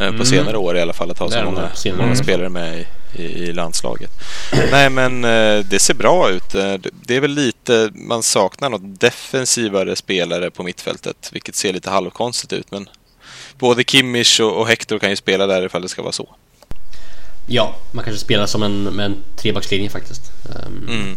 [0.00, 0.24] Eh, på Mm.
[0.26, 2.14] senare år i alla fall att ha så många, många år.
[2.14, 4.10] spelare med i, i, i landslaget.
[4.70, 6.54] Nej men eh, det ser bra ut.
[6.54, 6.74] Eh,
[7.06, 12.52] det- är väl lite, man saknar något defensivare spelare på mittfältet, vilket ser lite halvkonstigt
[12.52, 12.88] ut men
[13.58, 16.34] både Kimmich och, och Hector kan ju spela där ifall det ska vara så.
[17.48, 20.22] Ja, man kanske spelar som en, med en trebackslinje faktiskt.
[20.66, 21.16] Um, Mm.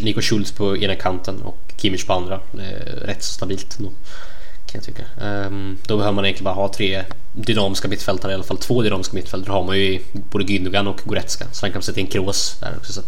[0.00, 2.40] Nico Schultz på ena kanten och Kimmich på andra.
[2.52, 3.92] Det är rätt så stabilt nog,
[4.66, 5.02] kan jag tycka.
[5.20, 9.14] Ehm, då behöver man egentligen bara ha tre dynamiska mittfältare, i alla fall två dynamiska
[9.14, 11.44] mittfältare har man ju både Gündogan och Goretzka.
[11.52, 12.92] Sen kan man sätta in Kroos där också.
[12.92, 13.02] Så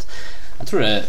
[0.57, 1.03] jag tror det är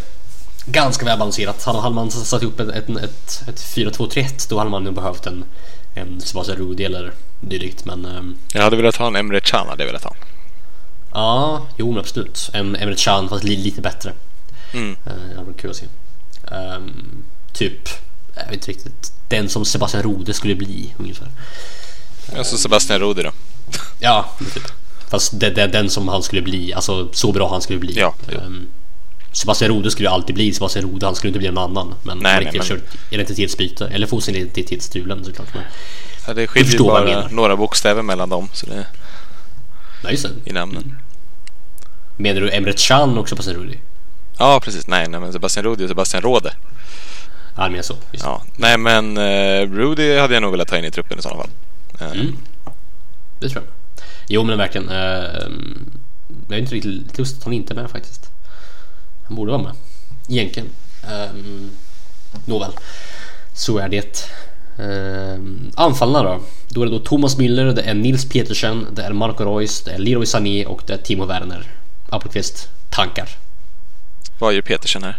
[0.66, 1.64] ganska välbalanserat.
[1.64, 5.44] Hade man satt ihop ett, ett, ett, ett 4-2-3-1 då hade man nog behövt en,
[5.94, 7.84] en Sebastian Rudi eller dylikt.
[7.84, 10.14] Men ehm, Jag hade velat ha en Emre Can, hade jag velat ha.
[11.12, 12.50] Ja, jo men absolut.
[12.52, 14.12] En Emre Can fast li, lite bättre.
[14.72, 14.96] Mm.
[15.04, 15.86] Det hade varit kul att se.
[16.52, 17.88] Ehm, typ,
[18.34, 19.12] jag vet inte riktigt.
[19.28, 21.28] Den som Sebastian Rode skulle bli ungefär.
[22.36, 23.32] Alltså Sebastian Rudi då.
[24.00, 24.62] Ja, typ.
[25.08, 27.98] Fast det, det, den som han skulle bli, alltså så bra han skulle bli.
[27.98, 28.14] Ja.
[28.32, 28.66] Ehm,
[29.32, 31.94] Sebastian Rode skulle alltid bli Sebastian Rode, han skulle inte bli någon annan.
[32.02, 35.54] Men Nej, han nej, men- kört identitetsbyte, eller få sin identitet stulen såklart.
[35.54, 35.62] Men,
[36.26, 38.86] Ja, det skiljer ju bara några bokstäver mellan dem så det,
[40.02, 40.50] nej, just det.
[40.50, 40.98] i namnen.
[42.16, 43.78] Menar du Emre Can och Sebastian Rudi?
[44.38, 44.86] Ja, precis.
[44.86, 46.52] Nej, nej, men Sebastian Rudi och Sebastian Rode.
[47.56, 47.94] Ja, menar så.
[48.12, 48.24] Just.
[48.24, 48.42] Ja.
[48.56, 51.50] Nej, men uh, Rudi hade jag nog velat ta in i truppen i sådana fall.
[52.00, 52.36] Eh, Mm.
[53.40, 53.72] Det tror jag.
[54.28, 54.88] Jo men verkligen.
[54.88, 54.96] Uh,
[56.48, 58.30] jag är inte riktigt lust att han inte är med faktiskt.
[59.26, 59.72] Han borde vara med.
[60.28, 60.68] Egentligen.
[61.34, 61.70] Um,
[62.44, 62.70] nåväl.
[63.52, 64.30] Så är det.
[64.78, 66.40] Um, anfallarna då?
[66.68, 69.90] Då är det då Thomas Müller, det är Nils Petersen, det är Marco Reus, det
[69.90, 71.66] är Leroy Sané och det är Timo Werner.
[72.08, 73.28] Appelqvist, tankar?
[74.38, 75.18] Vad gör Petersen här?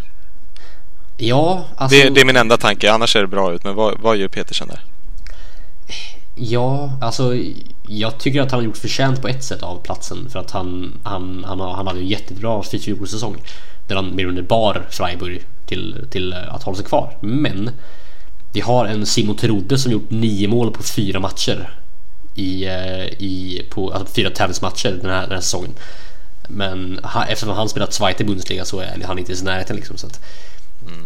[1.18, 1.98] Ja, alltså...
[1.98, 3.64] Det, det är min enda tanke, annars ser det bra ut.
[3.64, 4.84] Men vad, vad gör Petersen där?
[6.36, 7.36] Ja, alltså
[7.88, 11.00] jag tycker att han har gjort förtjänt på ett sätt av platsen för att han,
[11.04, 13.36] han, han, han hade en jättebra fjolårssäsong
[13.88, 17.18] där han mer mindre bar Freiburg till, till att hålla sig kvar.
[17.22, 17.72] Men
[18.54, 21.70] vi har en Simon Terodde som gjort nio mål på fyra matcher
[22.36, 25.72] i, eh, i på, alltså fyra tävlingsmatcher den här, den här säsongen.
[26.50, 29.98] Men han, eftersom han spelat Zweite Bundesliga så är han inte i närheten liksom.
[29.98, 30.22] Så att,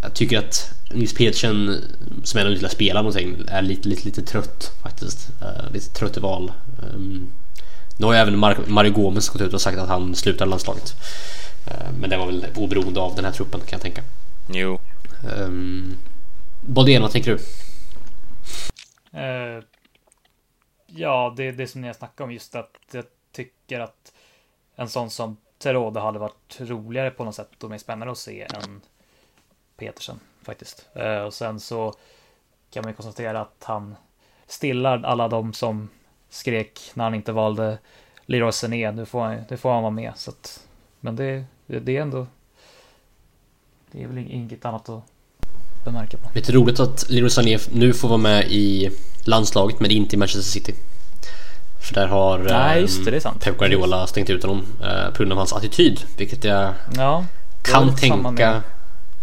[0.02, 1.84] jag tycker att Nils Petersen
[2.24, 5.30] som ändå inte spela någonting är lite, lite, lite trött faktiskt.
[5.41, 6.52] Uh, lite trött i val.
[6.94, 7.32] Um,
[7.98, 10.94] nu har ju även Mar- Mario Gomez gått ut och sagt att han slutar landslaget.
[11.68, 14.04] Uh, men det var väl oberoende av den här truppen kan jag tänka.
[14.54, 14.80] Jo.
[15.38, 15.98] Um,
[16.62, 17.39] Bodén, vad tänker du?
[19.20, 19.64] Eh,
[20.88, 24.14] ja, det är det som ni har snackat om just att jag tycker att
[24.76, 28.41] en sån som Terode hade varit roligare på något sätt och mer spännande att se
[28.41, 28.82] än
[29.78, 30.88] Petersen faktiskt.
[30.93, 31.93] Eh, och sen så
[32.71, 33.95] kan man ju konstatera att han
[34.47, 35.89] stillar alla de som
[36.30, 37.78] skrek när han inte valde
[38.26, 38.91] Leroy Sané.
[38.91, 40.13] Nu får han, nu får han vara med.
[40.15, 40.67] Så att,
[40.99, 42.28] men det, det, det är ändå.
[43.91, 45.03] Det är väl inget annat att
[45.86, 46.30] bemärka på.
[46.36, 48.89] Lite roligt att Leroy Sané nu får vara med i
[49.26, 50.74] landslaget men inte i Manchester City.
[51.84, 53.44] För där har Nej, ehm, just det, det är sant.
[53.44, 56.02] Pep Guardiola stängt ut honom eh, på grund av hans attityd.
[56.18, 57.26] Vilket jag Ja,
[57.62, 58.62] kan tänka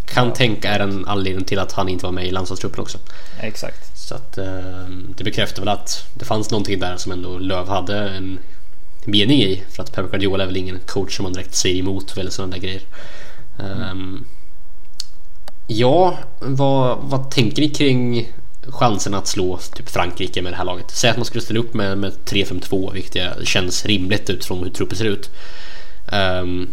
[0.06, 0.34] kan Ja.
[0.34, 2.98] tänka är en anledning till att han inte var med i landslagstruppen också.
[3.40, 3.98] Exakt.
[3.98, 4.84] Så att eh,
[5.16, 8.38] det bekräftar väl att det fanns någonting där som ändå Löv hade en
[9.04, 9.62] mening i.
[9.70, 12.52] För att Pep Guardiola är väl ingen coach som man direkt säger emot eller sådana
[12.52, 12.82] där grejer.
[13.58, 14.24] Ehm,
[15.66, 18.32] ja, vad, vad tänker ni kring
[18.68, 20.90] chansen att slå typ Frankrike med det här laget?
[20.90, 24.98] Säg att man skulle ställa upp med, med 3-5-2 vilket känns rimligt utifrån hur truppen
[24.98, 25.30] ser ut.
[26.12, 26.68] Um,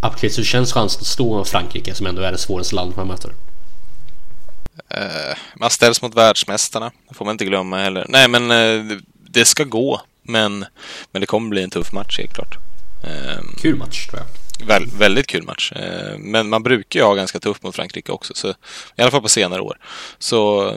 [0.00, 3.30] Appelqvist, hur känns chansen att slå Frankrike som ändå är det svåraste landet man möter?
[4.88, 6.92] Eh, man ställs mot världsmästarna.
[7.08, 8.06] Det får man inte glömma heller.
[8.08, 8.96] Nej, men eh,
[9.30, 10.00] det- ska gå.
[10.22, 10.64] Men,
[11.12, 12.56] men det kommer bli en tuff match, helt klart.
[13.04, 14.22] Eh, Kul match tror
[14.58, 14.66] jag.
[14.66, 15.72] väl, väldigt kul match.
[15.72, 18.32] Eh, men man brukar ju ha ganska tufft mot Frankrike också.
[18.36, 18.48] Så,
[18.96, 19.78] I alla fall på senare år.
[20.18, 20.72] Så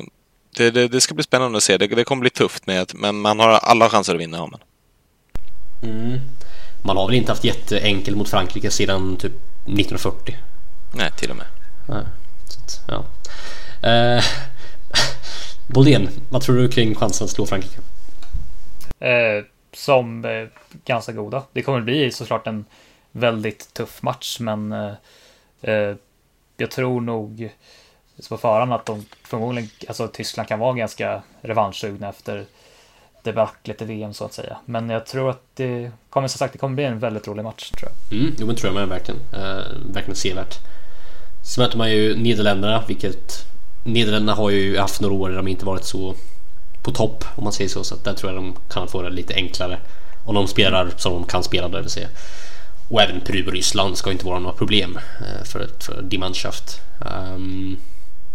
[0.58, 1.78] det, det, det ska bli spännande att se.
[1.78, 4.38] Det, det kommer bli tufft, med, att- men man har alla chanser att vinna.
[4.38, 4.60] Har man.
[6.86, 9.32] Man har väl inte haft jätteenkelt mot Frankrike sedan typ
[9.66, 10.38] 1940.
[10.96, 11.46] Nej, till och med.
[11.90, 12.04] Nej,
[12.68, 13.06] så ja.
[13.90, 14.24] Eh,
[15.68, 17.80] Boldén, vad tror du kring chansen att slå Frankrike?
[19.00, 19.44] Eh,
[19.74, 20.48] som eh,
[20.86, 21.44] ganska goda.
[21.54, 22.66] Det kommer bli såklart en
[23.12, 24.92] väldigt tuff match, men eh,
[25.62, 25.96] eh,
[26.58, 27.50] jag tror nog
[28.30, 32.46] på förhand att de förmodligen, alltså Tyskland kan vara ganska revanschsugna efter
[33.24, 34.58] debaclet i VM så att säga.
[34.66, 37.72] Men jag tror att det kommer som sagt, det kommer bli en väldigt rolig match
[37.72, 38.20] tror jag.
[38.20, 39.22] Mm, jo men tror jag med verkligen.
[39.34, 40.56] Eh, verkligen sevärt.
[41.44, 43.46] Sen möter man ju Nederländerna, vilket
[43.84, 46.16] Nederländerna har ju haft några år där de inte varit så
[46.84, 47.84] på topp om man säger så.
[47.84, 49.80] Så att där tror jag de kan få det lite enklare.
[50.26, 52.08] Om de spelar som de kan spela det vill säga.
[52.90, 56.82] Och även Peru och Ryssland ska inte vara några problem eh, för, för Die Mannschaft.
[57.00, 57.78] Um, ehm,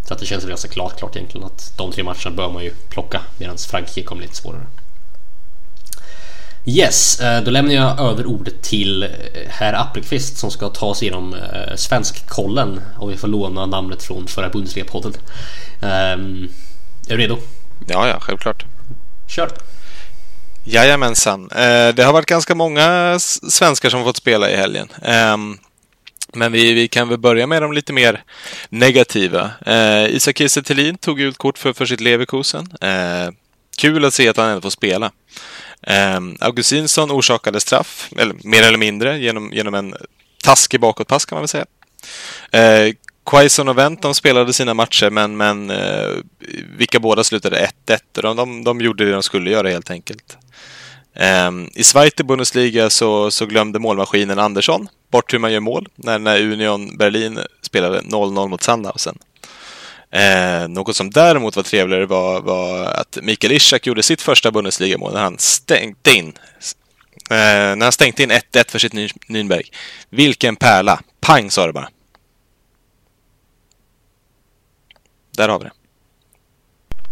[0.08, 2.74] så att det känns ganska klart, klart egentligen att de tre matcherna bör man ju
[2.88, 4.66] plocka medan Frankrike kommer lite svårare.
[6.64, 9.08] Yes, eh, då lämnar jag över ordet till eh,
[9.48, 14.26] herr Appelqvist som ska ta sig igenom eh, Svenskkollen och vi får låna namnet från
[14.26, 15.12] förra Bundesliga-podden.
[15.80, 16.48] Um,
[17.08, 17.38] är du redo?
[17.88, 18.64] Ja, ja, självklart.
[19.28, 19.50] Kör!
[20.64, 21.48] Jajamensan.
[21.94, 24.88] Det har varit ganska många svenskar som fått spela i helgen.
[26.32, 28.22] Men vi, vi kan väl börja med de lite mer
[28.68, 29.50] negativa.
[29.66, 30.62] Eh, Isak Kiese
[31.00, 32.68] tog gult kort för, för sitt Leverkusen.
[32.80, 33.32] Eh,
[33.78, 35.12] kul att se att han ändå får spela.
[35.82, 39.94] Eh, Augustinsson orsakade straff, eller mer eller mindre, genom, genom en
[40.44, 41.66] taskig bakåtpass kan man väl säga.
[42.52, 42.94] Eh,
[43.30, 46.16] Quaison och Wendt, spelade sina matcher, men, men eh,
[46.76, 47.98] vilka båda slutade 1-1.
[48.12, 50.36] De, de, de gjorde det de skulle göra helt enkelt.
[51.14, 56.18] Eh, I Zweite Bundesliga så, så glömde målmaskinen Andersson bort hur man gör mål när,
[56.18, 59.18] när Union Berlin spelade 0-0 mot Sandhausen.
[60.10, 65.12] Eh, något som däremot var trevligare var, var att Mikael Ishak gjorde sitt första Bundesliga-mål
[65.12, 66.32] när han stängde in
[67.30, 69.72] eh, när han stängde in 1-1 för sitt Nürnberg.
[70.10, 71.00] Vilken pärla!
[71.20, 71.88] Pang sa det bara.
[75.36, 75.72] Där har vi det.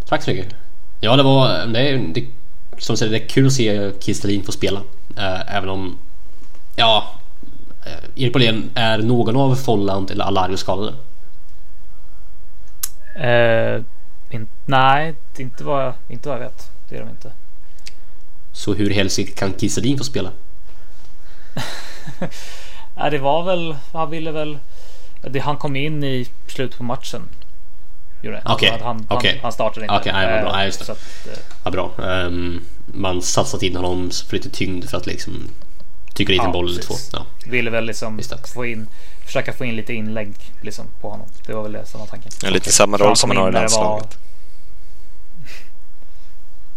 [0.08, 0.54] Tack så mycket.
[1.00, 1.66] Ja, det var...
[1.66, 2.26] Det är, det,
[2.78, 4.80] som sagt, det är kul att se Kistelin få spela.
[5.16, 5.98] Eh, även om...
[6.76, 7.14] Ja...
[7.88, 10.94] Eh, Erik Bolén, är någon av Folland eller Alario skadade?
[13.14, 13.82] Eh,
[14.30, 16.70] in, nej, inte vad, inte vad jag vet.
[16.88, 17.32] Det är de inte.
[18.52, 20.30] Så hur helsike kan Kiselin få spela?
[22.96, 24.58] ja, det var väl, han ville väl...
[25.22, 27.22] Det, han kom in i slutet på matchen.
[28.18, 28.70] Okej, okay.
[28.82, 29.32] han, okay.
[29.32, 29.96] han, han startade inte.
[29.96, 30.50] Okej, okay, bra.
[30.52, 30.92] Ja, just det.
[30.92, 31.90] Att, eh, ja, bra.
[31.96, 35.48] Um, man satsat in honom för lite tyngd för att liksom
[36.18, 36.94] tycka dit en boll eller två.
[37.12, 37.26] Ja.
[37.46, 38.20] Ville väl liksom
[38.54, 38.88] få in
[39.28, 41.26] försöka få in lite inlägg liksom, på honom.
[41.46, 42.32] Det var väl det som var tanken.
[42.42, 44.04] Ja, lite samma roll som han har i landslaget.
[44.04, 44.28] Var...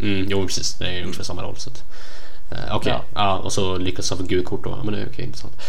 [0.02, 0.74] Mm, jo, precis.
[0.74, 1.24] Det är ungefär mm.
[1.24, 1.56] samma roll.
[1.58, 1.84] Så att,
[2.52, 2.94] uh, Okej, okay.
[2.94, 3.04] ja.
[3.14, 3.38] ja.
[3.38, 4.70] och så lyckas han få gult kort då.
[4.84, 5.62] Men det är okej, okay, intressant.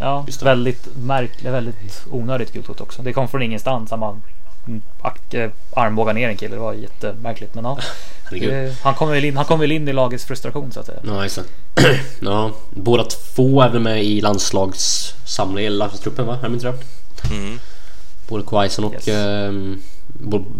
[0.00, 3.02] Ja, väldigt märkligt, väldigt onödigt gult kort också.
[3.02, 3.90] Det kom från ingenstans.
[3.90, 4.20] Han bara
[5.74, 6.54] armbågar ner en kille.
[6.54, 7.54] Det var jättemärkligt.
[7.54, 7.78] Men ja,
[8.30, 11.00] det, han kom väl in, han kom väl in i lagets frustration så att säga.
[11.06, 11.48] Ja, exakt.
[12.20, 16.38] ja, båda två är väl med i landslagssamlingen, eller landslagstruppen va?
[16.46, 16.74] Inte det?
[17.34, 17.58] Mm.
[18.28, 18.94] Både Quaison och...
[18.94, 19.08] Yes.
[19.08, 19.52] Eh,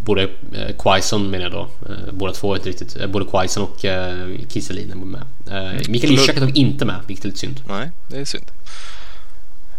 [0.04, 1.68] både eh, Quaison menar jag då.
[1.88, 2.96] Eh, båda två är inte riktigt...
[2.96, 5.22] Eh, både Quaison och eh, Kiselin är med.
[5.50, 7.60] Eh, Mikael Ishak är dock inte med, vilket är lite synd.
[7.68, 8.50] Nej, det är synd.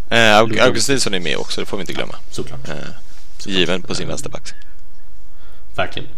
[0.10, 2.14] Eh, Aug Augustinsson är med också, det får vi inte glömma.
[2.14, 2.70] Ja, såklart.
[2.70, 2.96] Eh, såklart.
[3.46, 4.54] Given på sin vänsterback.
[5.76, 6.10] Verkligen.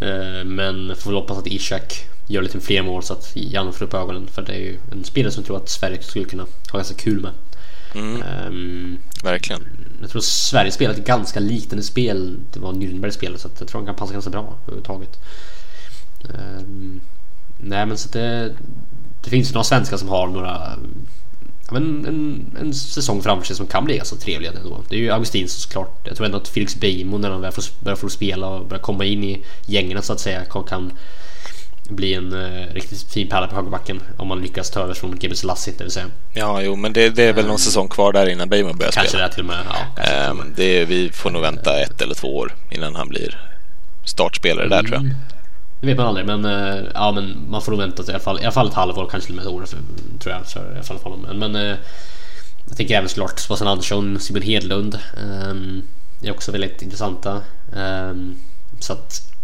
[0.00, 3.84] Eh, men får väl hoppas att Ishak gör lite fler mål så att Jan får
[3.84, 4.26] upp ögonen.
[4.26, 7.20] För det är ju en spelare som tror att Sverige skulle kunna ha ganska kul
[7.20, 7.32] med.
[7.94, 8.22] Mm.
[8.46, 9.62] Um, Verkligen.
[10.00, 12.36] Jag tror Sverige spelar ett ganska liknande spel.
[12.52, 15.18] Det var Nürnberg spel så jag tror han kan passa ganska bra överhuvudtaget.
[16.22, 17.00] Um,
[17.58, 18.54] nej men så att det,
[19.24, 20.78] det finns några svenskar som har några
[21.74, 24.80] men en, en säsong framför sig som kan bli ganska trevlig ändå.
[24.88, 26.00] Det är ju Augustinsson såklart.
[26.04, 28.82] Jag tror ändå att Felix Beijmo när han börjar få, börjar få spela och börjar
[28.82, 30.92] komma in i gängen så att säga kan, kan
[31.88, 35.34] bli en uh, riktigt fin pärla på högerbacken om man lyckas ta över från GB
[35.34, 36.06] Selassie det vill säga.
[36.32, 39.08] Ja, jo, men det, det är väl någon säsong kvar där innan Beijmo börjar kanske
[39.08, 39.28] spela.
[39.28, 40.16] Kanske det till och med.
[40.16, 43.38] Ja, um, det är, vi får nog vänta ett eller två år innan han blir
[44.04, 44.70] startspelare mm.
[44.70, 45.33] där tror jag.
[45.80, 45.80] Mm.
[45.80, 48.24] Det vet man aldrig men, uh, ja, men man får nog vänta till i alla
[48.24, 49.78] fall, i alla fall ett halvår, kanske till och med ett år för,
[50.18, 50.46] tror jag.
[50.46, 51.20] För, i alla fall för honom.
[51.20, 51.76] Men, men uh,
[52.68, 54.98] jag tänker även såklart Sebastian Andersson, Simon Hedlund
[55.50, 55.82] um,
[56.22, 57.40] är också väldigt intressanta.
[57.76, 58.36] Um,
[58.80, 59.34] så att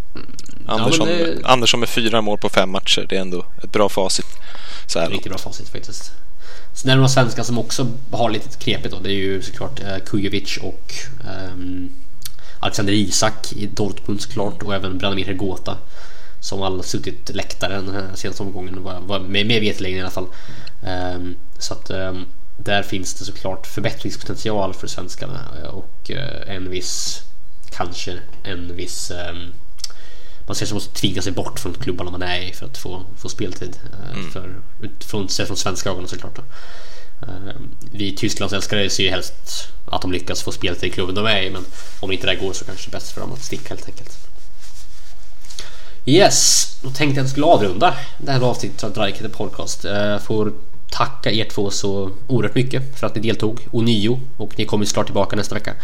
[0.66, 1.44] Andersson, ja, det...
[1.44, 3.06] Andersson med fyra mål på fem matcher.
[3.08, 4.26] Det är ändå ett bra facit.
[4.86, 6.12] Så här Riktigt bra facit faktiskt.
[6.74, 9.00] Sen är det några svenskar som också har lite knepigt då.
[9.00, 10.92] Det är ju såklart eh, Kujovic och
[11.24, 11.54] eh,
[12.60, 15.76] Alexander Isak i Dortmund såklart och även Branimir Hergota
[16.40, 20.26] som alla suttit läktaren senaste omgången var, var med, med veterligen i alla fall.
[21.14, 22.26] Um, så att um,
[22.56, 25.40] där finns det såklart förbättringspotential för svenskarna
[25.72, 27.22] och eh, en viss,
[27.70, 29.52] kanske en viss um,
[30.46, 33.28] man kanske måste tvinga sig bort från klubbarna man är i för att få, få
[33.28, 33.78] speltid.
[34.12, 34.30] Mm.
[34.30, 34.54] För,
[35.00, 36.36] från, från svenska ögon såklart.
[36.36, 36.42] Då.
[37.92, 41.50] Vi Tysklandsälskare ser ju helst att de lyckas få speltid i klubben de är i
[41.50, 41.64] men
[42.00, 44.29] om inte det går så kanske det är bäst för dem att sticka helt enkelt.
[46.04, 49.84] Yes, då tänkte jag att jag skulle avrunda det här avsnittet av Drajkete Podcast.
[49.84, 50.52] Jag får
[50.90, 55.06] tacka er två så oerhört mycket för att ni deltog ånyo och ni kommer snart
[55.06, 55.74] tillbaka nästa vecka.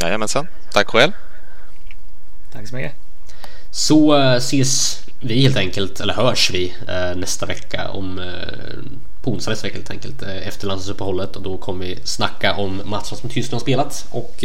[0.00, 1.12] Jajamensan, tack själv.
[2.52, 2.92] Tack så mycket.
[3.70, 8.20] Så uh, ses vi helt enkelt, eller hörs vi uh, nästa vecka om
[9.22, 13.16] på onsdag nästa vecka helt enkelt efter landslagsuppehållet och då kommer vi snacka om matchen
[13.18, 14.44] som Tyskland spelat och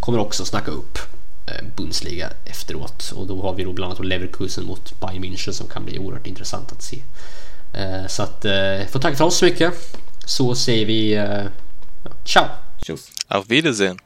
[0.00, 0.98] kommer också snacka upp
[1.46, 5.68] Eh, Bundesliga efteråt och då har vi då bland annat Leverkusen mot Bayern München som
[5.68, 6.98] kan bli oerhört intressant att se.
[7.72, 11.26] Eh, så att eh, får tacka för oss så mycket så säger vi
[12.24, 12.46] ciao!
[12.86, 13.10] Tjus!
[13.28, 13.98] Auf Wiedersehen!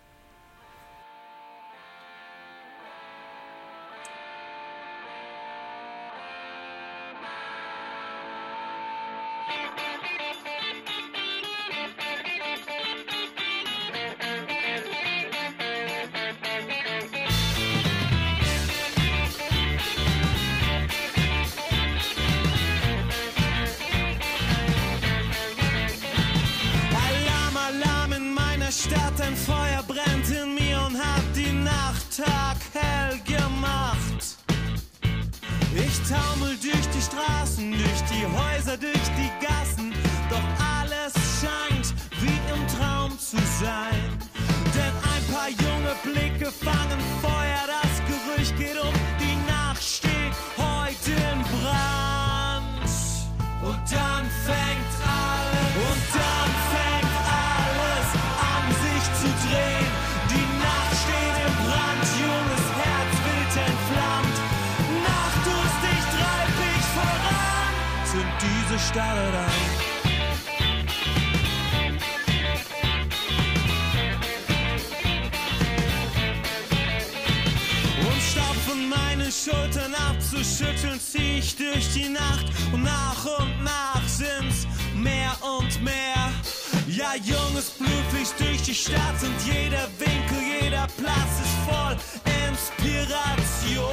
[92.48, 93.84] Inspiration.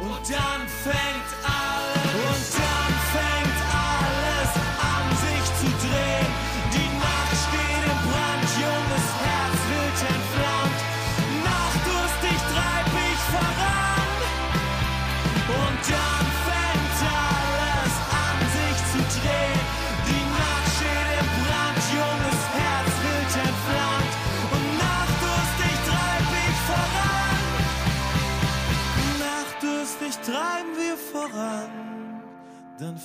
[0.00, 1.67] Und dann fängt an.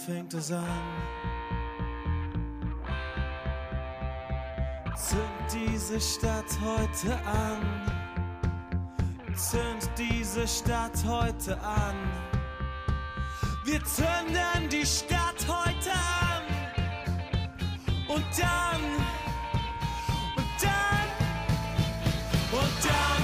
[0.05, 0.65] Fängt es an.
[4.95, 5.21] Zünd
[5.53, 7.61] diese Stadt heute an.
[9.35, 11.95] Zünd diese Stadt heute an.
[13.65, 16.43] Wir zünden die Stadt heute an.
[18.07, 18.81] Und dann,
[20.35, 21.07] und dann,
[22.51, 23.22] und dann.